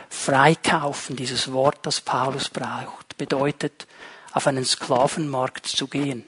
Freikaufen, 0.10 1.16
dieses 1.16 1.52
Wort, 1.52 1.80
das 1.84 2.02
Paulus 2.02 2.50
braucht, 2.50 3.18
bedeutet, 3.18 3.88
auf 4.32 4.48
einen 4.48 4.66
Sklavenmarkt 4.66 5.68
zu 5.68 5.88
gehen, 5.88 6.26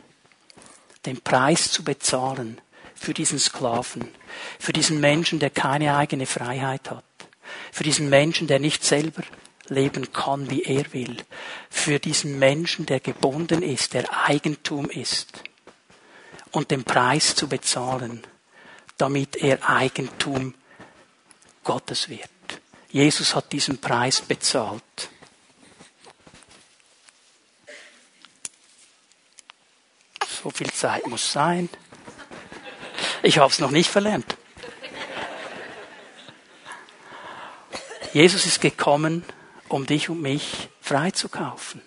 den 1.06 1.20
Preis 1.22 1.72
zu 1.72 1.84
bezahlen 1.84 2.62
für 2.96 3.14
diesen 3.14 3.40
Sklaven, 3.40 4.10
für 4.60 4.74
diesen 4.74 5.00
Menschen, 5.00 5.40
der 5.40 5.50
keine 5.50 5.98
eigene 5.98 6.28
Freiheit 6.28 6.92
hat, 6.92 7.04
für 7.72 7.84
diesen 7.84 8.10
Menschen, 8.10 8.48
der 8.48 8.60
nicht 8.60 8.84
selber 8.84 9.24
leben 9.68 10.14
kann, 10.14 10.50
wie 10.50 10.64
er 10.64 10.94
will, 10.94 11.18
für 11.70 12.00
diesen 12.00 12.38
Menschen, 12.38 12.86
der 12.86 13.00
gebunden 13.00 13.64
ist, 13.64 13.94
der 13.94 14.06
Eigentum 14.26 14.90
ist, 14.90 15.44
und 16.52 16.70
den 16.70 16.84
Preis 16.84 17.36
zu 17.36 17.48
bezahlen, 17.48 18.22
damit 18.98 19.38
er 19.38 19.68
Eigentum 19.68 20.54
Gottes 21.64 22.10
wird. 22.10 22.30
Jesus 22.92 23.36
hat 23.36 23.52
diesen 23.52 23.80
Preis 23.80 24.22
bezahlt. 24.22 25.10
So 30.44 30.50
viel 30.50 30.72
Zeit 30.72 31.08
muss 31.08 31.32
sein. 31.32 31.70
Ich 33.24 33.38
habe 33.38 33.52
es 33.52 33.60
noch 33.60 33.72
nicht 33.72 33.90
verlernt. 33.90 34.38
Jesus 38.14 38.46
ist 38.46 38.60
gekommen, 38.60 39.24
um 39.70 39.86
dich 39.86 40.10
und 40.10 40.22
mich 40.22 40.68
freizukaufen. 40.82 41.82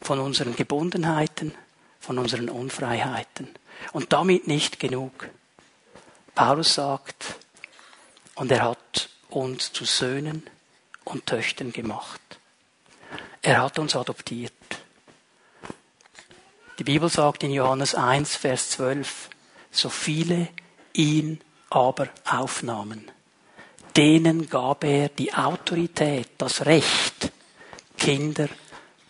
Von 0.00 0.18
unseren 0.18 0.56
Gebundenheiten, 0.56 1.54
von 2.00 2.18
unseren 2.18 2.48
Unfreiheiten. 2.48 3.54
Und 3.92 4.14
damit 4.14 4.46
nicht 4.46 4.80
genug. 4.80 5.28
Paulus 6.34 6.72
sagt, 6.72 7.36
und 8.34 8.50
er 8.50 8.62
hat 8.62 9.10
uns 9.34 9.72
zu 9.72 9.84
Söhnen 9.84 10.42
und 11.04 11.26
Töchtern 11.26 11.72
gemacht. 11.72 12.20
Er 13.40 13.62
hat 13.62 13.78
uns 13.78 13.96
adoptiert. 13.96 14.52
Die 16.78 16.84
Bibel 16.84 17.08
sagt 17.08 17.42
in 17.42 17.52
Johannes 17.52 17.94
1, 17.94 18.36
Vers 18.36 18.70
12, 18.70 19.30
so 19.70 19.88
viele 19.88 20.48
ihn 20.92 21.40
aber 21.70 22.08
aufnahmen, 22.24 23.10
denen 23.96 24.48
gab 24.48 24.84
er 24.84 25.08
die 25.08 25.32
Autorität, 25.32 26.30
das 26.38 26.66
Recht, 26.66 27.32
Kinder 27.96 28.48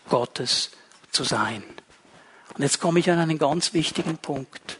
Gottes 0.09 0.71
zu 1.11 1.23
sein. 1.23 1.63
Und 2.55 2.61
jetzt 2.61 2.79
komme 2.79 2.99
ich 2.99 3.09
an 3.09 3.19
einen 3.19 3.37
ganz 3.37 3.73
wichtigen 3.73 4.17
Punkt. 4.17 4.79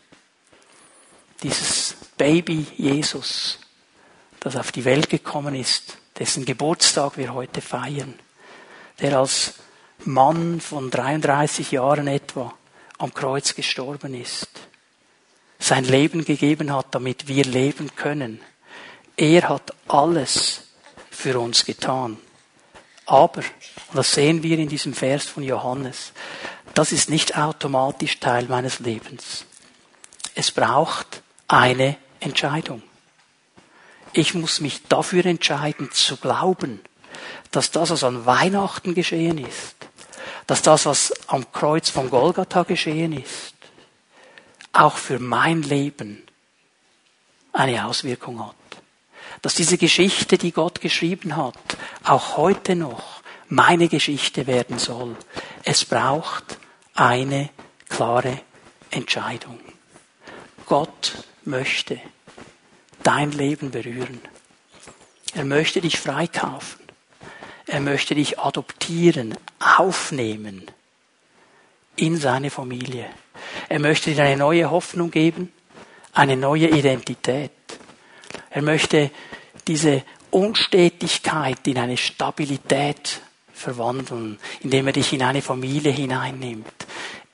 Dieses 1.41 1.95
Baby 2.17 2.67
Jesus, 2.77 3.59
das 4.43 4.57
auf 4.57 4.73
die 4.73 4.83
Welt 4.83 5.09
gekommen 5.09 5.55
ist, 5.55 5.97
dessen 6.19 6.43
Geburtstag 6.43 7.17
wir 7.17 7.33
heute 7.33 7.61
feiern, 7.61 8.13
der 8.99 9.17
als 9.17 9.53
Mann 10.03 10.59
von 10.59 10.91
33 10.91 11.71
Jahren 11.71 12.07
etwa 12.07 12.53
am 12.97 13.13
Kreuz 13.13 13.55
gestorben 13.55 14.13
ist, 14.13 14.49
sein 15.59 15.85
Leben 15.85 16.25
gegeben 16.25 16.73
hat, 16.73 16.87
damit 16.91 17.29
wir 17.29 17.45
leben 17.45 17.95
können. 17.95 18.41
Er 19.15 19.47
hat 19.47 19.73
alles 19.87 20.63
für 21.09 21.39
uns 21.39 21.63
getan. 21.63 22.17
Aber, 23.05 23.39
und 23.39 23.95
das 23.95 24.13
sehen 24.13 24.43
wir 24.43 24.59
in 24.59 24.67
diesem 24.67 24.93
Vers 24.93 25.25
von 25.25 25.43
Johannes, 25.43 26.11
das 26.73 26.91
ist 26.91 27.09
nicht 27.09 27.37
automatisch 27.37 28.19
Teil 28.19 28.45
meines 28.49 28.79
Lebens. 28.79 29.45
Es 30.35 30.51
braucht 30.51 31.21
eine 31.47 31.95
Entscheidung. 32.19 32.83
Ich 34.13 34.35
muss 34.35 34.61
mich 34.61 34.83
dafür 34.83 35.25
entscheiden, 35.25 35.91
zu 35.91 36.17
glauben, 36.17 36.79
dass 37.51 37.71
das, 37.71 37.89
was 37.89 38.03
an 38.03 38.25
Weihnachten 38.25 38.93
geschehen 38.93 39.39
ist, 39.39 39.75
dass 40.47 40.61
das, 40.61 40.85
was 40.85 41.11
am 41.27 41.51
Kreuz 41.51 41.89
von 41.89 42.09
Golgatha 42.09 42.63
geschehen 42.63 43.13
ist, 43.13 43.53
auch 44.71 44.97
für 44.97 45.19
mein 45.19 45.63
Leben 45.63 46.23
eine 47.53 47.85
Auswirkung 47.85 48.45
hat. 48.45 48.55
Dass 49.41 49.55
diese 49.55 49.77
Geschichte, 49.77 50.37
die 50.37 50.51
Gott 50.51 50.79
geschrieben 50.79 51.35
hat, 51.35 51.57
auch 52.03 52.37
heute 52.37 52.75
noch 52.75 53.21
meine 53.49 53.87
Geschichte 53.87 54.47
werden 54.47 54.79
soll. 54.79 55.15
Es 55.63 55.85
braucht 55.85 56.57
eine 56.93 57.49
klare 57.89 58.41
Entscheidung. 58.89 59.59
Gott 60.65 61.13
möchte 61.45 61.99
dein 63.03 63.31
Leben 63.31 63.71
berühren. 63.71 64.21
Er 65.35 65.45
möchte 65.45 65.81
dich 65.81 65.99
freikaufen. 65.99 66.81
Er 67.65 67.79
möchte 67.79 68.15
dich 68.15 68.39
adoptieren, 68.39 69.35
aufnehmen 69.59 70.63
in 71.95 72.17
seine 72.17 72.49
Familie. 72.49 73.07
Er 73.69 73.79
möchte 73.79 74.13
dir 74.13 74.23
eine 74.23 74.37
neue 74.37 74.69
Hoffnung 74.69 75.11
geben, 75.11 75.51
eine 76.13 76.35
neue 76.35 76.67
Identität. 76.67 77.51
Er 78.49 78.61
möchte 78.61 79.11
diese 79.67 80.03
Unstetigkeit 80.29 81.65
in 81.67 81.77
eine 81.77 81.97
Stabilität 81.97 83.21
verwandeln, 83.53 84.39
indem 84.61 84.87
er 84.87 84.93
dich 84.93 85.13
in 85.13 85.23
eine 85.23 85.41
Familie 85.41 85.91
hineinnimmt. 85.91 86.85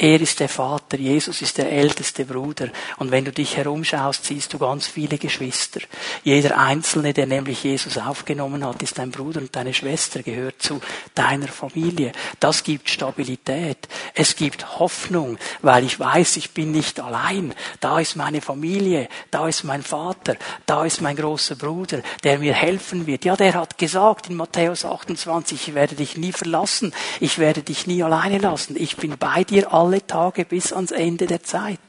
Er 0.01 0.21
ist 0.21 0.39
der 0.39 0.47
Vater, 0.47 0.95
Jesus 0.95 1.41
ist 1.41 1.57
der 1.57 1.69
älteste 1.73 2.23
Bruder. 2.23 2.69
Und 2.99 3.11
wenn 3.11 3.25
du 3.25 3.33
dich 3.33 3.57
herumschaust, 3.57 4.23
siehst 4.23 4.53
du 4.53 4.57
ganz 4.57 4.87
viele 4.87 5.17
Geschwister. 5.17 5.81
Jeder 6.23 6.57
Einzelne, 6.57 7.11
der 7.11 7.25
nämlich 7.25 7.65
Jesus 7.65 7.97
aufgenommen 7.97 8.65
hat, 8.65 8.81
ist 8.81 8.97
dein 8.97 9.11
Bruder 9.11 9.41
und 9.41 9.53
deine 9.53 9.73
Schwester, 9.73 10.23
gehört 10.23 10.61
zu 10.61 10.79
deiner 11.15 11.49
Familie. 11.49 12.13
Das 12.39 12.63
gibt 12.63 12.89
Stabilität. 12.89 13.89
Es 14.13 14.37
gibt 14.37 14.79
Hoffnung, 14.79 15.37
weil 15.61 15.83
ich 15.83 15.99
weiß, 15.99 16.37
ich 16.37 16.51
bin 16.51 16.71
nicht 16.71 17.01
allein. 17.01 17.53
Da 17.81 17.99
ist 17.99 18.15
meine 18.15 18.39
Familie, 18.39 19.09
da 19.31 19.49
ist 19.49 19.65
mein 19.65 19.83
Vater, 19.83 20.37
da 20.65 20.85
ist 20.85 21.01
mein 21.01 21.17
großer 21.17 21.57
Bruder, 21.57 22.03
der 22.23 22.39
mir 22.39 22.53
helfen 22.53 23.05
wird. 23.05 23.25
Ja, 23.25 23.35
der 23.35 23.53
hat 23.53 23.77
gesagt 23.77 24.29
in 24.29 24.37
Matthäus 24.37 24.85
28, 24.85 25.67
ich 25.67 25.75
werde 25.75 25.95
dich 25.95 26.15
nie 26.15 26.31
verlassen, 26.31 26.93
ich 27.19 27.37
werde 27.37 27.63
dich 27.63 27.85
nie 27.85 28.01
alleine 28.01 28.37
lassen, 28.37 28.77
ich 28.79 28.95
bin 28.95 29.17
bei 29.17 29.43
dir 29.43 29.73
alle 29.73 29.88
alle 29.89 30.05
Tage 30.05 30.45
bis 30.45 30.71
ans 30.71 30.91
Ende 30.91 31.25
der 31.25 31.41
Zeit. 31.41 31.79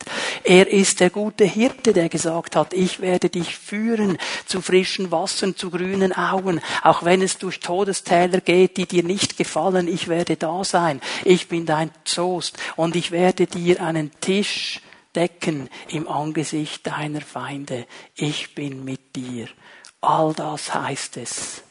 Er 0.42 0.68
ist 0.68 1.00
der 1.00 1.10
gute 1.10 1.44
Hirte, 1.44 1.92
der 1.92 2.08
gesagt 2.08 2.56
hat, 2.56 2.72
ich 2.72 3.00
werde 3.00 3.28
dich 3.28 3.56
führen 3.56 4.16
zu 4.46 4.62
frischen 4.62 5.10
Wassern, 5.10 5.54
zu 5.54 5.68
grünen 5.68 6.14
Augen, 6.14 6.62
auch 6.82 7.04
wenn 7.04 7.20
es 7.20 7.36
durch 7.36 7.60
Todestäler 7.60 8.40
geht, 8.40 8.78
die 8.78 8.86
dir 8.86 9.02
nicht 9.02 9.36
gefallen, 9.36 9.86
ich 9.86 10.08
werde 10.08 10.36
da 10.36 10.64
sein. 10.64 11.02
Ich 11.26 11.48
bin 11.48 11.66
dein 11.66 11.90
Zost 12.04 12.56
und 12.74 12.96
ich 12.96 13.10
werde 13.10 13.46
dir 13.46 13.82
einen 13.82 14.10
Tisch 14.22 14.80
decken 15.14 15.68
im 15.88 16.08
Angesicht 16.08 16.86
deiner 16.86 17.20
Feinde. 17.20 17.86
Ich 18.14 18.54
bin 18.54 18.82
mit 18.82 19.14
dir. 19.14 19.46
All 20.00 20.32
das 20.32 20.72
heißt 20.72 21.18
es, 21.18 21.62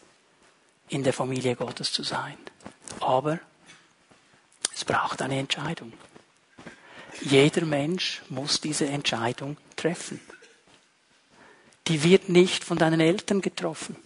in 0.89 1.01
der 1.03 1.13
Familie 1.13 1.55
Gottes 1.55 1.91
zu 1.91 2.03
sein. 2.03 2.37
Aber 2.99 3.39
es 4.75 4.85
braucht 4.85 5.23
eine 5.23 5.39
Entscheidung. 5.39 5.91
Jeder 7.21 7.65
Mensch 7.65 8.21
muss 8.29 8.62
diese 8.62 8.88
Entscheidung 8.88 9.58
treffen. 9.75 10.21
Die 11.88 12.03
wird 12.03 12.29
nicht 12.29 12.63
von 12.63 12.77
deinen 12.77 12.99
Eltern 12.99 13.41
getroffen, 13.41 13.97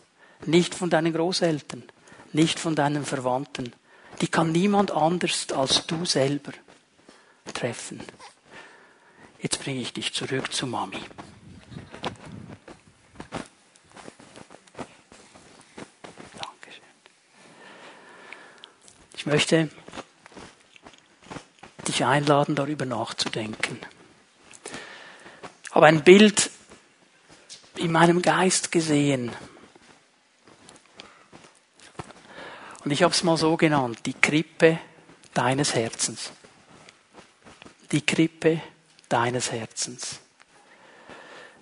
nicht 0.45 0.73
von 0.73 0.89
deinen 0.89 1.13
Großeltern, 1.13 1.83
nicht 2.31 2.59
von 2.59 2.75
deinen 2.75 3.05
Verwandten. 3.05 3.73
Die 4.21 4.27
kann 4.27 4.51
niemand 4.51 4.91
anders 4.91 5.51
als 5.51 5.85
du 5.85 6.05
selber 6.05 6.53
treffen. 7.53 8.01
Jetzt 9.41 9.61
bringe 9.61 9.81
ich 9.81 9.91
dich 9.91 10.13
zurück 10.13 10.53
zu 10.53 10.65
Mami. 10.65 10.99
Dankeschön. 16.39 16.83
Ich 19.17 19.25
möchte 19.25 19.69
dich 21.93 22.05
einladen, 22.05 22.55
darüber 22.55 22.85
nachzudenken. 22.85 23.79
Aber 25.71 25.87
ein 25.87 26.03
Bild 26.03 26.49
in 27.75 27.91
meinem 27.91 28.21
Geist 28.21 28.71
gesehen. 28.71 29.31
Und 32.83 32.91
ich 32.91 33.03
habe 33.03 33.13
es 33.13 33.23
mal 33.23 33.37
so 33.37 33.57
genannt, 33.57 33.99
die 34.05 34.13
Krippe 34.13 34.79
deines 35.33 35.73
Herzens. 35.73 36.31
Die 37.91 38.05
Krippe 38.05 38.61
deines 39.07 39.51
Herzens. 39.51 40.19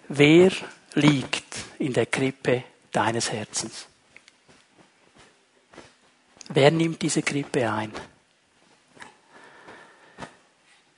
Wer 0.07 0.51
liegt 0.93 1.55
in 1.79 1.93
der 1.93 2.05
Krippe 2.05 2.63
deines 2.91 3.31
Herzens? 3.31 3.87
Wer 6.49 6.71
nimmt 6.71 7.01
diese 7.01 7.21
Krippe 7.21 7.71
ein? 7.71 7.93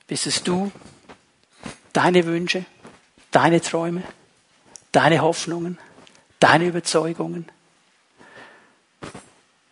Bist 0.06 0.26
es 0.26 0.42
du, 0.42 0.70
deine 1.92 2.26
Wünsche, 2.26 2.66
deine 3.30 3.60
Träume, 3.60 4.02
deine 4.92 5.22
Hoffnungen, 5.22 5.78
deine 6.40 6.66
Überzeugungen? 6.66 7.50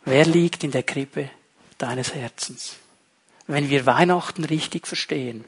Wer 0.05 0.25
liegt 0.25 0.64
in 0.64 0.71
der 0.71 0.83
Krippe 0.83 1.31
deines 1.79 2.14
Herzens? 2.14 2.77
Wenn 3.47 3.68
wir 3.68 3.87
Weihnachten 3.87 4.45
richtig 4.45 4.87
verstehen 4.87 5.45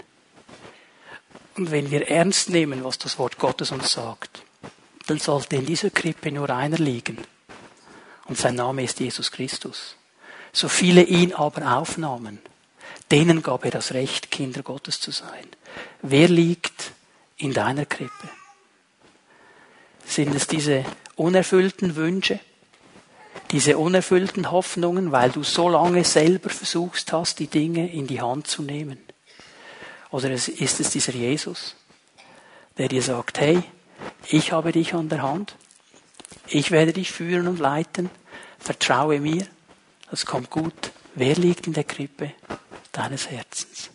und 1.57 1.71
wenn 1.71 1.91
wir 1.91 2.09
ernst 2.09 2.51
nehmen, 2.51 2.85
was 2.85 2.99
das 2.99 3.19
Wort 3.19 3.39
Gottes 3.39 3.73
uns 3.73 3.93
sagt, 3.93 4.43
dann 5.07 5.19
sollte 5.19 5.57
in 5.57 5.67
dieser 5.67 5.91
Krippe 5.91 6.31
nur 6.31 6.51
einer 6.51 6.79
liegen. 6.79 7.19
Und 8.27 8.39
sein 8.39 8.55
Name 8.55 8.83
ist 8.83 9.01
Jesus 9.01 9.31
Christus. 9.31 9.97
So 10.53 10.69
viele 10.69 11.03
ihn 11.03 11.33
aber 11.35 11.79
aufnahmen, 11.79 12.39
Denen 13.11 13.43
gab 13.43 13.65
er 13.65 13.71
das 13.71 13.93
Recht, 13.93 14.31
Kinder 14.31 14.63
Gottes 14.63 15.01
zu 15.01 15.11
sein. 15.11 15.47
Wer 16.03 16.29
liegt 16.29 16.93
in 17.37 17.53
deiner 17.53 17.87
Krippe? 17.87 18.29
Sind 20.07 20.35
es 20.35 20.47
diese 20.47 20.85
unerfüllten 21.17 21.97
Wünsche, 21.97 22.41
diese 23.51 23.79
unerfüllten 23.79 24.51
Hoffnungen, 24.51 25.13
weil 25.13 25.31
du 25.31 25.43
so 25.43 25.69
lange 25.69 26.05
selber 26.05 26.51
versuchst 26.51 27.13
hast, 27.13 27.39
die 27.39 27.47
Dinge 27.47 27.91
in 27.93 28.07
die 28.07 28.21
Hand 28.21 28.47
zu 28.47 28.63
nehmen? 28.63 28.99
Oder 30.11 30.31
ist 30.31 30.49
es 30.49 30.91
dieser 30.91 31.13
Jesus, 31.13 31.75
der 32.79 32.89
dir 32.89 33.03
sagt, 33.03 33.41
hey, 33.41 33.63
ich 34.29 34.53
habe 34.53 34.73
dich 34.73 34.95
an 34.95 35.09
der 35.09 35.23
Hand, 35.23 35.57
ich 36.47 36.71
werde 36.71 36.93
dich 36.93 37.11
führen 37.11 37.49
und 37.49 37.59
leiten, 37.59 38.11
vertraue 38.59 39.21
mir, 39.21 39.47
das 40.11 40.27
kommt 40.27 40.51
gut. 40.51 40.93
Wer 41.15 41.37
liegt 41.37 41.67
in 41.67 41.73
der 41.73 41.85
Krippe? 41.85 42.33
deines 42.95 43.31
Herzens. 43.31 43.91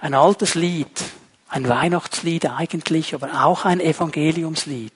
Ein 0.00 0.14
altes 0.14 0.54
Lied, 0.54 1.02
ein 1.48 1.68
Weihnachtslied 1.68 2.46
eigentlich, 2.46 3.14
aber 3.14 3.44
auch 3.44 3.64
ein 3.64 3.80
Evangeliumslied, 3.80 4.92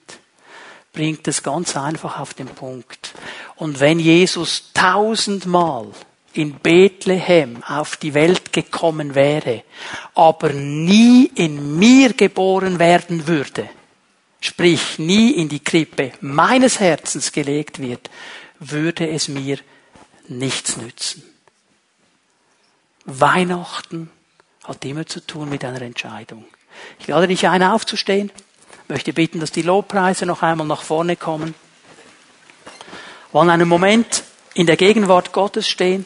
bringt 0.91 1.27
es 1.27 1.43
ganz 1.43 1.77
einfach 1.77 2.19
auf 2.19 2.33
den 2.33 2.47
Punkt. 2.47 3.13
Und 3.55 3.79
wenn 3.79 3.99
Jesus 3.99 4.71
tausendmal 4.73 5.87
in 6.33 6.55
Bethlehem 6.55 7.63
auf 7.63 7.97
die 7.97 8.13
Welt 8.13 8.51
gekommen 8.51 9.15
wäre, 9.15 9.63
aber 10.15 10.51
nie 10.51 11.31
in 11.35 11.77
mir 11.77 12.13
geboren 12.13 12.79
werden 12.79 13.27
würde, 13.27 13.69
sprich 14.41 14.97
nie 14.97 15.31
in 15.31 15.49
die 15.49 15.63
Krippe 15.63 16.13
meines 16.21 16.79
Herzens 16.79 17.31
gelegt 17.31 17.79
wird, 17.79 18.09
würde 18.59 19.07
es 19.07 19.27
mir 19.27 19.59
nichts 20.29 20.77
nützen. 20.77 21.23
Weihnachten 23.05 24.09
hat 24.63 24.83
immer 24.85 25.05
zu 25.05 25.25
tun 25.25 25.49
mit 25.49 25.63
einer 25.63 25.81
Entscheidung. 25.81 26.45
Ich 26.99 27.07
lade 27.07 27.27
dich 27.27 27.47
ein, 27.47 27.63
aufzustehen. 27.63 28.31
Ich 28.83 28.89
möchte 28.89 29.13
bitten, 29.13 29.39
dass 29.39 29.51
die 29.51 29.61
Lobpreise 29.61 30.25
noch 30.25 30.41
einmal 30.41 30.67
nach 30.67 30.81
vorne 30.81 31.15
kommen. 31.15 31.53
Wir 33.31 33.39
wollen 33.39 33.49
einen 33.49 33.67
Moment 33.67 34.23
in 34.53 34.65
der 34.65 34.77
Gegenwart 34.77 35.33
Gottes 35.33 35.67
stehen. 35.67 36.05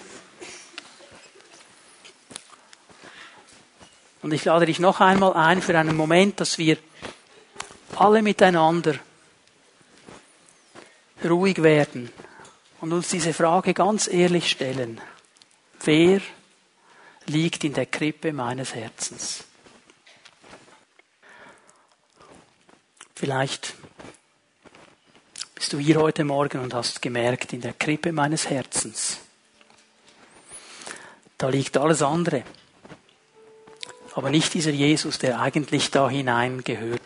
Und 4.21 4.33
ich 4.33 4.43
lade 4.43 4.65
dich 4.65 4.79
noch 4.79 4.99
einmal 4.99 5.33
ein 5.33 5.61
für 5.61 5.77
einen 5.77 5.95
Moment, 5.95 6.41
dass 6.41 6.57
wir 6.57 6.77
alle 7.95 8.21
miteinander 8.21 8.95
ruhig 11.23 11.63
werden 11.63 12.11
und 12.81 12.93
uns 12.93 13.09
diese 13.09 13.33
Frage 13.33 13.73
ganz 13.73 14.07
ehrlich 14.07 14.49
stellen. 14.49 15.01
Wer 15.83 16.21
liegt 17.29 17.63
in 17.63 17.73
der 17.73 17.85
Krippe 17.85 18.33
meines 18.33 18.73
Herzens. 18.73 19.43
Vielleicht 23.15 23.75
bist 25.55 25.73
du 25.73 25.77
hier 25.77 25.97
heute 25.99 26.23
Morgen 26.23 26.59
und 26.59 26.73
hast 26.73 27.01
gemerkt, 27.01 27.53
in 27.53 27.61
der 27.61 27.73
Krippe 27.73 28.11
meines 28.11 28.49
Herzens, 28.49 29.19
da 31.37 31.49
liegt 31.49 31.77
alles 31.77 32.01
andere. 32.01 32.43
Aber 34.15 34.29
nicht 34.29 34.53
dieser 34.53 34.71
Jesus, 34.71 35.19
der 35.19 35.39
eigentlich 35.39 35.91
da 35.91 36.09
hinein 36.09 36.63
gehört. 36.63 37.01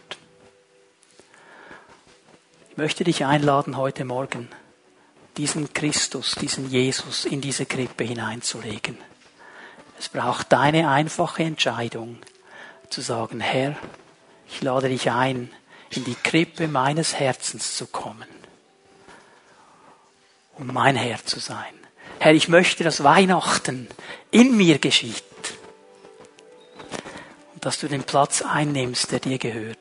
Ich 2.71 2.77
möchte 2.77 3.03
dich 3.03 3.25
einladen, 3.25 3.77
heute 3.77 4.05
Morgen 4.05 4.47
diesen 5.37 5.73
Christus, 5.73 6.35
diesen 6.35 6.69
Jesus 6.69 7.25
in 7.25 7.41
diese 7.41 7.65
Krippe 7.65 8.03
hineinzulegen. 8.03 8.97
Es 9.99 10.09
braucht 10.09 10.51
deine 10.51 10.89
einfache 10.89 11.43
Entscheidung 11.43 12.17
zu 12.89 13.01
sagen, 13.01 13.39
Herr, 13.39 13.75
Ich 14.53 14.61
lade 14.61 14.87
dich 14.87 15.09
ein, 15.09 15.49
in 15.89 16.03
die 16.03 16.15
Krippe 16.15 16.67
meines 16.67 17.15
Herzens 17.15 17.75
zu 17.75 17.87
kommen, 17.87 18.27
um 20.57 20.67
mein 20.67 20.95
Herr 20.95 21.23
zu 21.25 21.39
sein. 21.39 21.73
Herr, 22.19 22.33
ich 22.33 22.47
möchte, 22.47 22.83
dass 22.83 23.03
Weihnachten 23.03 23.87
in 24.29 24.55
mir 24.55 24.77
geschieht 24.77 25.23
und 27.55 27.65
dass 27.65 27.79
du 27.79 27.87
den 27.87 28.03
Platz 28.03 28.43
einnimmst, 28.43 29.11
der 29.11 29.19
dir 29.19 29.39
gehört. 29.39 29.79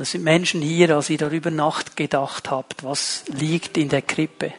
Das 0.00 0.12
sind 0.12 0.24
Menschen 0.24 0.62
hier, 0.62 0.96
als 0.96 1.10
ihr 1.10 1.18
darüber 1.18 1.50
nachgedacht 1.50 2.50
habt, 2.50 2.84
was 2.84 3.24
liegt 3.26 3.76
in 3.76 3.90
der 3.90 4.00
Krippe 4.00 4.50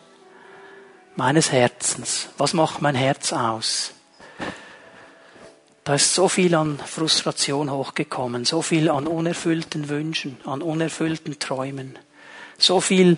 meines 1.15 1.51
Herzens, 1.51 2.29
was 2.37 2.53
macht 2.53 2.83
mein 2.83 2.93
Herz 2.93 3.33
aus. 3.33 3.93
Da 5.83 5.95
ist 5.95 6.13
so 6.13 6.27
viel 6.27 6.53
an 6.53 6.77
Frustration 6.77 7.71
hochgekommen, 7.71 8.45
so 8.45 8.61
viel 8.61 8.87
an 8.87 9.07
unerfüllten 9.07 9.89
Wünschen, 9.89 10.37
an 10.45 10.61
unerfüllten 10.61 11.39
Träumen, 11.39 11.97
so 12.59 12.79
viel 12.79 13.17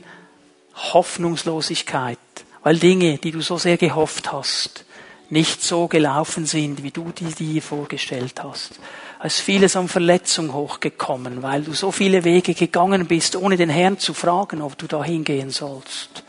Hoffnungslosigkeit, 0.76 2.18
weil 2.64 2.78
Dinge, 2.78 3.18
die 3.18 3.32
du 3.32 3.42
so 3.42 3.58
sehr 3.58 3.76
gehofft 3.76 4.32
hast, 4.32 4.86
nicht 5.30 5.62
so 5.62 5.90
gelaufen 5.90 6.46
sind, 6.46 6.84
wie 6.84 6.92
du 6.92 7.12
die 7.12 7.34
dir 7.34 7.62
vorgestellt 7.62 8.42
hast. 8.42 8.80
Es 9.26 9.38
ist 9.38 9.46
vieles 9.46 9.78
an 9.78 9.88
Verletzung 9.88 10.52
hochgekommen, 10.52 11.44
weil 11.44 11.62
du 11.62 11.72
so 11.72 11.94
viele 11.94 12.26
Wege 12.26 12.54
gegangen 12.54 13.08
bist, 13.08 13.38
ohne 13.38 13.56
den 13.56 13.70
Herrn 13.70 13.98
zu 13.98 14.14
fragen, 14.14 14.62
ob 14.62 14.78
du 14.78 14.86
da 14.86 15.02
hingehen 15.02 15.50
sollst. 15.50 16.26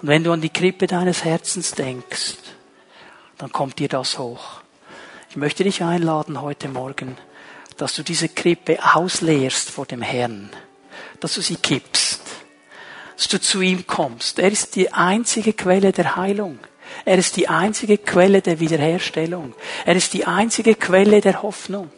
Und 0.00 0.06
wenn 0.06 0.22
du 0.22 0.30
an 0.30 0.40
die 0.40 0.48
Krippe 0.48 0.86
deines 0.86 1.24
Herzens 1.24 1.72
denkst, 1.72 2.36
dann 3.38 3.50
kommt 3.50 3.80
dir 3.80 3.88
das 3.88 4.20
hoch. 4.20 4.60
Ich 5.30 5.36
möchte 5.36 5.64
dich 5.64 5.82
einladen 5.82 6.40
heute 6.40 6.68
Morgen, 6.68 7.18
dass 7.76 7.96
du 7.96 8.04
diese 8.04 8.28
Krippe 8.28 8.78
ausleerst 8.94 9.70
vor 9.70 9.86
dem 9.86 10.00
Herrn, 10.00 10.48
dass 11.18 11.34
du 11.34 11.40
sie 11.40 11.56
kippst, 11.56 12.20
dass 13.16 13.26
du 13.26 13.40
zu 13.40 13.60
ihm 13.62 13.84
kommst. 13.84 14.38
Er 14.38 14.52
ist 14.52 14.76
die 14.76 14.92
einzige 14.92 15.54
Quelle 15.54 15.90
der 15.90 16.14
Heilung. 16.14 16.60
Er 17.04 17.18
ist 17.18 17.36
die 17.36 17.48
einzige 17.48 17.98
Quelle 17.98 18.42
der 18.42 18.60
Wiederherstellung. 18.60 19.54
Er 19.84 19.96
ist 19.96 20.12
die 20.14 20.24
einzige 20.24 20.76
Quelle 20.76 21.20
der 21.20 21.42
Hoffnung. 21.42 21.90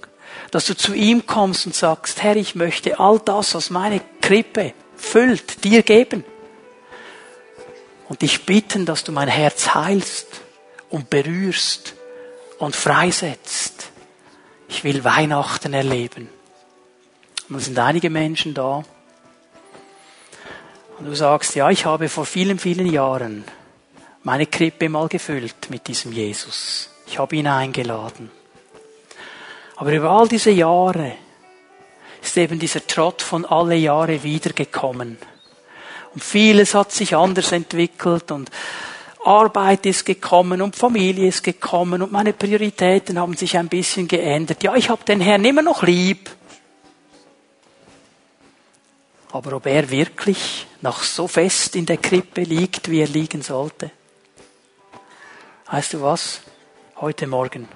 Dass 0.50 0.66
du 0.66 0.76
zu 0.76 0.94
ihm 0.94 1.26
kommst 1.26 1.66
und 1.66 1.74
sagst, 1.74 2.22
Herr, 2.22 2.36
ich 2.36 2.54
möchte 2.54 2.98
all 2.98 3.20
das, 3.20 3.54
was 3.54 3.70
meine 3.70 4.00
Krippe 4.20 4.74
füllt, 4.96 5.64
dir 5.64 5.82
geben. 5.82 6.24
Und 8.08 8.22
dich 8.22 8.44
bitten, 8.44 8.86
dass 8.86 9.04
du 9.04 9.12
mein 9.12 9.28
Herz 9.28 9.74
heilst 9.74 10.26
und 10.88 11.10
berührst 11.10 11.94
und 12.58 12.74
freisetzt. 12.74 13.90
Ich 14.68 14.84
will 14.84 15.04
Weihnachten 15.04 15.72
erleben. 15.72 16.28
Und 17.48 17.56
es 17.56 17.66
sind 17.66 17.78
einige 17.78 18.10
Menschen 18.10 18.54
da. 18.54 18.84
Und 20.98 21.06
du 21.06 21.14
sagst, 21.14 21.54
ja, 21.54 21.70
ich 21.70 21.86
habe 21.86 22.08
vor 22.08 22.26
vielen, 22.26 22.58
vielen 22.58 22.86
Jahren 22.86 23.44
meine 24.22 24.46
Krippe 24.46 24.88
mal 24.88 25.08
gefüllt 25.08 25.70
mit 25.70 25.88
diesem 25.88 26.12
Jesus. 26.12 26.90
Ich 27.06 27.18
habe 27.18 27.36
ihn 27.36 27.46
eingeladen. 27.46 28.30
Aber 29.80 29.94
über 29.94 30.10
all 30.10 30.28
diese 30.28 30.50
Jahre 30.50 31.14
ist 32.20 32.36
eben 32.36 32.58
dieser 32.58 32.86
Trott 32.86 33.22
von 33.22 33.46
alle 33.46 33.76
Jahre 33.76 34.22
wiedergekommen. 34.22 35.16
Und 36.12 36.22
vieles 36.22 36.74
hat 36.74 36.92
sich 36.92 37.16
anders 37.16 37.50
entwickelt 37.52 38.30
und 38.30 38.50
Arbeit 39.24 39.86
ist 39.86 40.04
gekommen 40.04 40.60
und 40.60 40.76
Familie 40.76 41.28
ist 41.28 41.42
gekommen 41.42 42.02
und 42.02 42.12
meine 42.12 42.34
Prioritäten 42.34 43.18
haben 43.18 43.34
sich 43.34 43.56
ein 43.56 43.68
bisschen 43.68 44.06
geändert. 44.06 44.62
Ja, 44.62 44.76
ich 44.76 44.90
habe 44.90 45.02
den 45.02 45.22
Herrn 45.22 45.46
immer 45.46 45.62
noch 45.62 45.82
lieb. 45.82 46.28
Aber 49.32 49.54
ob 49.54 49.64
er 49.64 49.88
wirklich 49.88 50.66
noch 50.82 51.02
so 51.02 51.26
fest 51.26 51.74
in 51.74 51.86
der 51.86 51.96
Krippe 51.96 52.42
liegt, 52.42 52.90
wie 52.90 53.00
er 53.00 53.08
liegen 53.08 53.40
sollte? 53.40 53.90
Weißt 55.70 55.94
du 55.94 56.02
was? 56.02 56.42
Heute 56.96 57.26
Morgen 57.26 57.66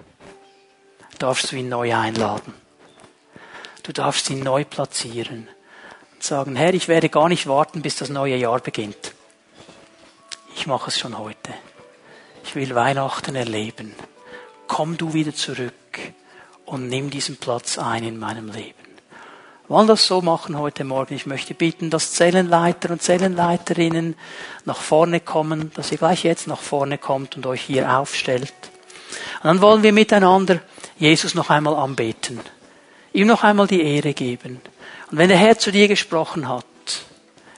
darfst 1.18 1.52
du 1.52 1.56
ihn 1.56 1.68
neu 1.68 1.94
einladen. 1.94 2.54
Du 3.82 3.92
darfst 3.92 4.30
ihn 4.30 4.40
neu 4.40 4.64
platzieren 4.64 5.48
und 6.14 6.22
sagen, 6.22 6.56
Herr, 6.56 6.74
ich 6.74 6.88
werde 6.88 7.08
gar 7.08 7.28
nicht 7.28 7.46
warten, 7.46 7.82
bis 7.82 7.96
das 7.96 8.08
neue 8.08 8.36
Jahr 8.36 8.60
beginnt. 8.60 9.12
Ich 10.56 10.66
mache 10.66 10.88
es 10.88 10.98
schon 10.98 11.18
heute. 11.18 11.52
Ich 12.44 12.54
will 12.54 12.74
Weihnachten 12.74 13.34
erleben. 13.34 13.94
Komm 14.66 14.96
du 14.96 15.12
wieder 15.12 15.34
zurück 15.34 15.72
und 16.64 16.88
nimm 16.88 17.10
diesen 17.10 17.36
Platz 17.36 17.78
ein 17.78 18.04
in 18.04 18.18
meinem 18.18 18.50
Leben. 18.50 18.74
Wir 19.66 19.76
wollen 19.76 19.88
das 19.88 20.06
so 20.06 20.20
machen 20.20 20.58
heute 20.58 20.84
Morgen. 20.84 21.14
Ich 21.14 21.26
möchte 21.26 21.54
bitten, 21.54 21.90
dass 21.90 22.12
Zellenleiter 22.12 22.90
und 22.90 23.02
Zellenleiterinnen 23.02 24.14
nach 24.64 24.80
vorne 24.80 25.20
kommen, 25.20 25.72
dass 25.74 25.90
ihr 25.90 25.98
gleich 25.98 26.22
jetzt 26.24 26.46
nach 26.46 26.60
vorne 26.60 26.98
kommt 26.98 27.36
und 27.36 27.46
euch 27.46 27.62
hier 27.62 27.98
aufstellt. 27.98 28.52
Und 29.42 29.44
dann 29.44 29.60
wollen 29.62 29.82
wir 29.82 29.92
miteinander 29.92 30.60
Jesus 30.98 31.34
noch 31.34 31.50
einmal 31.50 31.74
anbeten. 31.74 32.40
Ihm 33.12 33.26
noch 33.26 33.42
einmal 33.42 33.66
die 33.66 33.82
Ehre 33.82 34.14
geben. 34.14 34.60
Und 35.10 35.18
wenn 35.18 35.28
der 35.28 35.38
Herr 35.38 35.58
zu 35.58 35.70
dir 35.70 35.88
gesprochen 35.88 36.48
hat, 36.48 36.64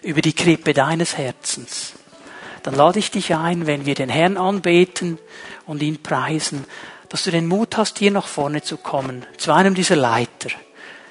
über 0.02 0.22
die 0.22 0.34
Krippe 0.34 0.74
deines 0.74 1.16
Herzens, 1.16 1.94
dann 2.62 2.74
lade 2.74 2.98
ich 2.98 3.10
dich 3.10 3.34
ein, 3.34 3.66
wenn 3.66 3.86
wir 3.86 3.94
den 3.94 4.08
Herrn 4.08 4.36
anbeten 4.36 5.18
und 5.66 5.82
ihn 5.82 6.02
preisen, 6.02 6.64
dass 7.08 7.24
du 7.24 7.30
den 7.30 7.46
Mut 7.46 7.76
hast, 7.76 7.98
hier 7.98 8.10
nach 8.10 8.26
vorne 8.26 8.62
zu 8.62 8.76
kommen, 8.76 9.24
zu 9.36 9.52
einem 9.52 9.74
dieser 9.74 9.96
Leiter. 9.96 10.50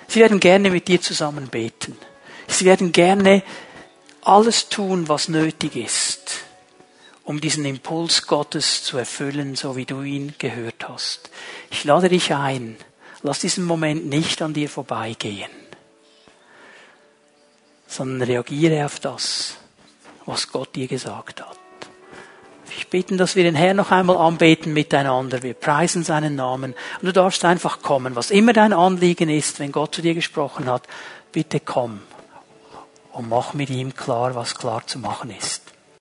Sie 0.07 0.19
werden 0.19 0.39
gerne 0.39 0.69
mit 0.69 0.87
dir 0.87 1.01
zusammen 1.01 1.47
beten. 1.47 1.97
Sie 2.47 2.65
werden 2.65 2.91
gerne 2.91 3.43
alles 4.21 4.69
tun, 4.69 5.07
was 5.07 5.29
nötig 5.29 5.75
ist, 5.75 6.44
um 7.25 7.41
diesen 7.41 7.65
Impuls 7.65 8.27
Gottes 8.27 8.83
zu 8.83 8.97
erfüllen, 8.97 9.55
so 9.55 9.75
wie 9.75 9.85
du 9.85 10.03
ihn 10.03 10.35
gehört 10.37 10.87
hast. 10.87 11.31
Ich 11.71 11.83
lade 11.83 12.07
dich 12.07 12.33
ein, 12.33 12.77
lass 13.23 13.39
diesen 13.39 13.65
Moment 13.65 14.05
nicht 14.05 14.41
an 14.41 14.53
dir 14.53 14.69
vorbeigehen, 14.69 15.49
sondern 17.87 18.27
reagiere 18.27 18.85
auf 18.85 18.99
das, 18.99 19.57
was 20.25 20.51
Gott 20.51 20.75
dir 20.75 20.87
gesagt 20.87 21.41
hat. 21.41 21.57
Ich 22.77 22.89
bitte, 22.89 23.15
dass 23.15 23.35
wir 23.35 23.43
den 23.43 23.55
Herrn 23.55 23.77
noch 23.77 23.91
einmal 23.91 24.17
anbeten 24.17 24.73
miteinander. 24.73 25.41
Wir 25.43 25.53
preisen 25.53 26.03
seinen 26.03 26.35
Namen. 26.35 26.73
Und 26.99 27.05
du 27.05 27.13
darfst 27.13 27.45
einfach 27.45 27.81
kommen. 27.81 28.15
Was 28.15 28.31
immer 28.31 28.51
dein 28.51 28.73
Anliegen 28.73 29.29
ist, 29.29 29.59
wenn 29.59 29.71
Gott 29.71 29.95
zu 29.95 30.01
dir 30.01 30.13
gesprochen 30.13 30.69
hat, 30.69 30.83
bitte 31.31 31.61
komm 31.61 32.01
und 33.13 33.29
mach 33.29 33.53
mit 33.53 33.69
ihm 33.69 33.95
klar, 33.95 34.35
was 34.35 34.55
klar 34.55 34.85
zu 34.85 34.99
machen 34.99 35.31
ist. 35.31 35.64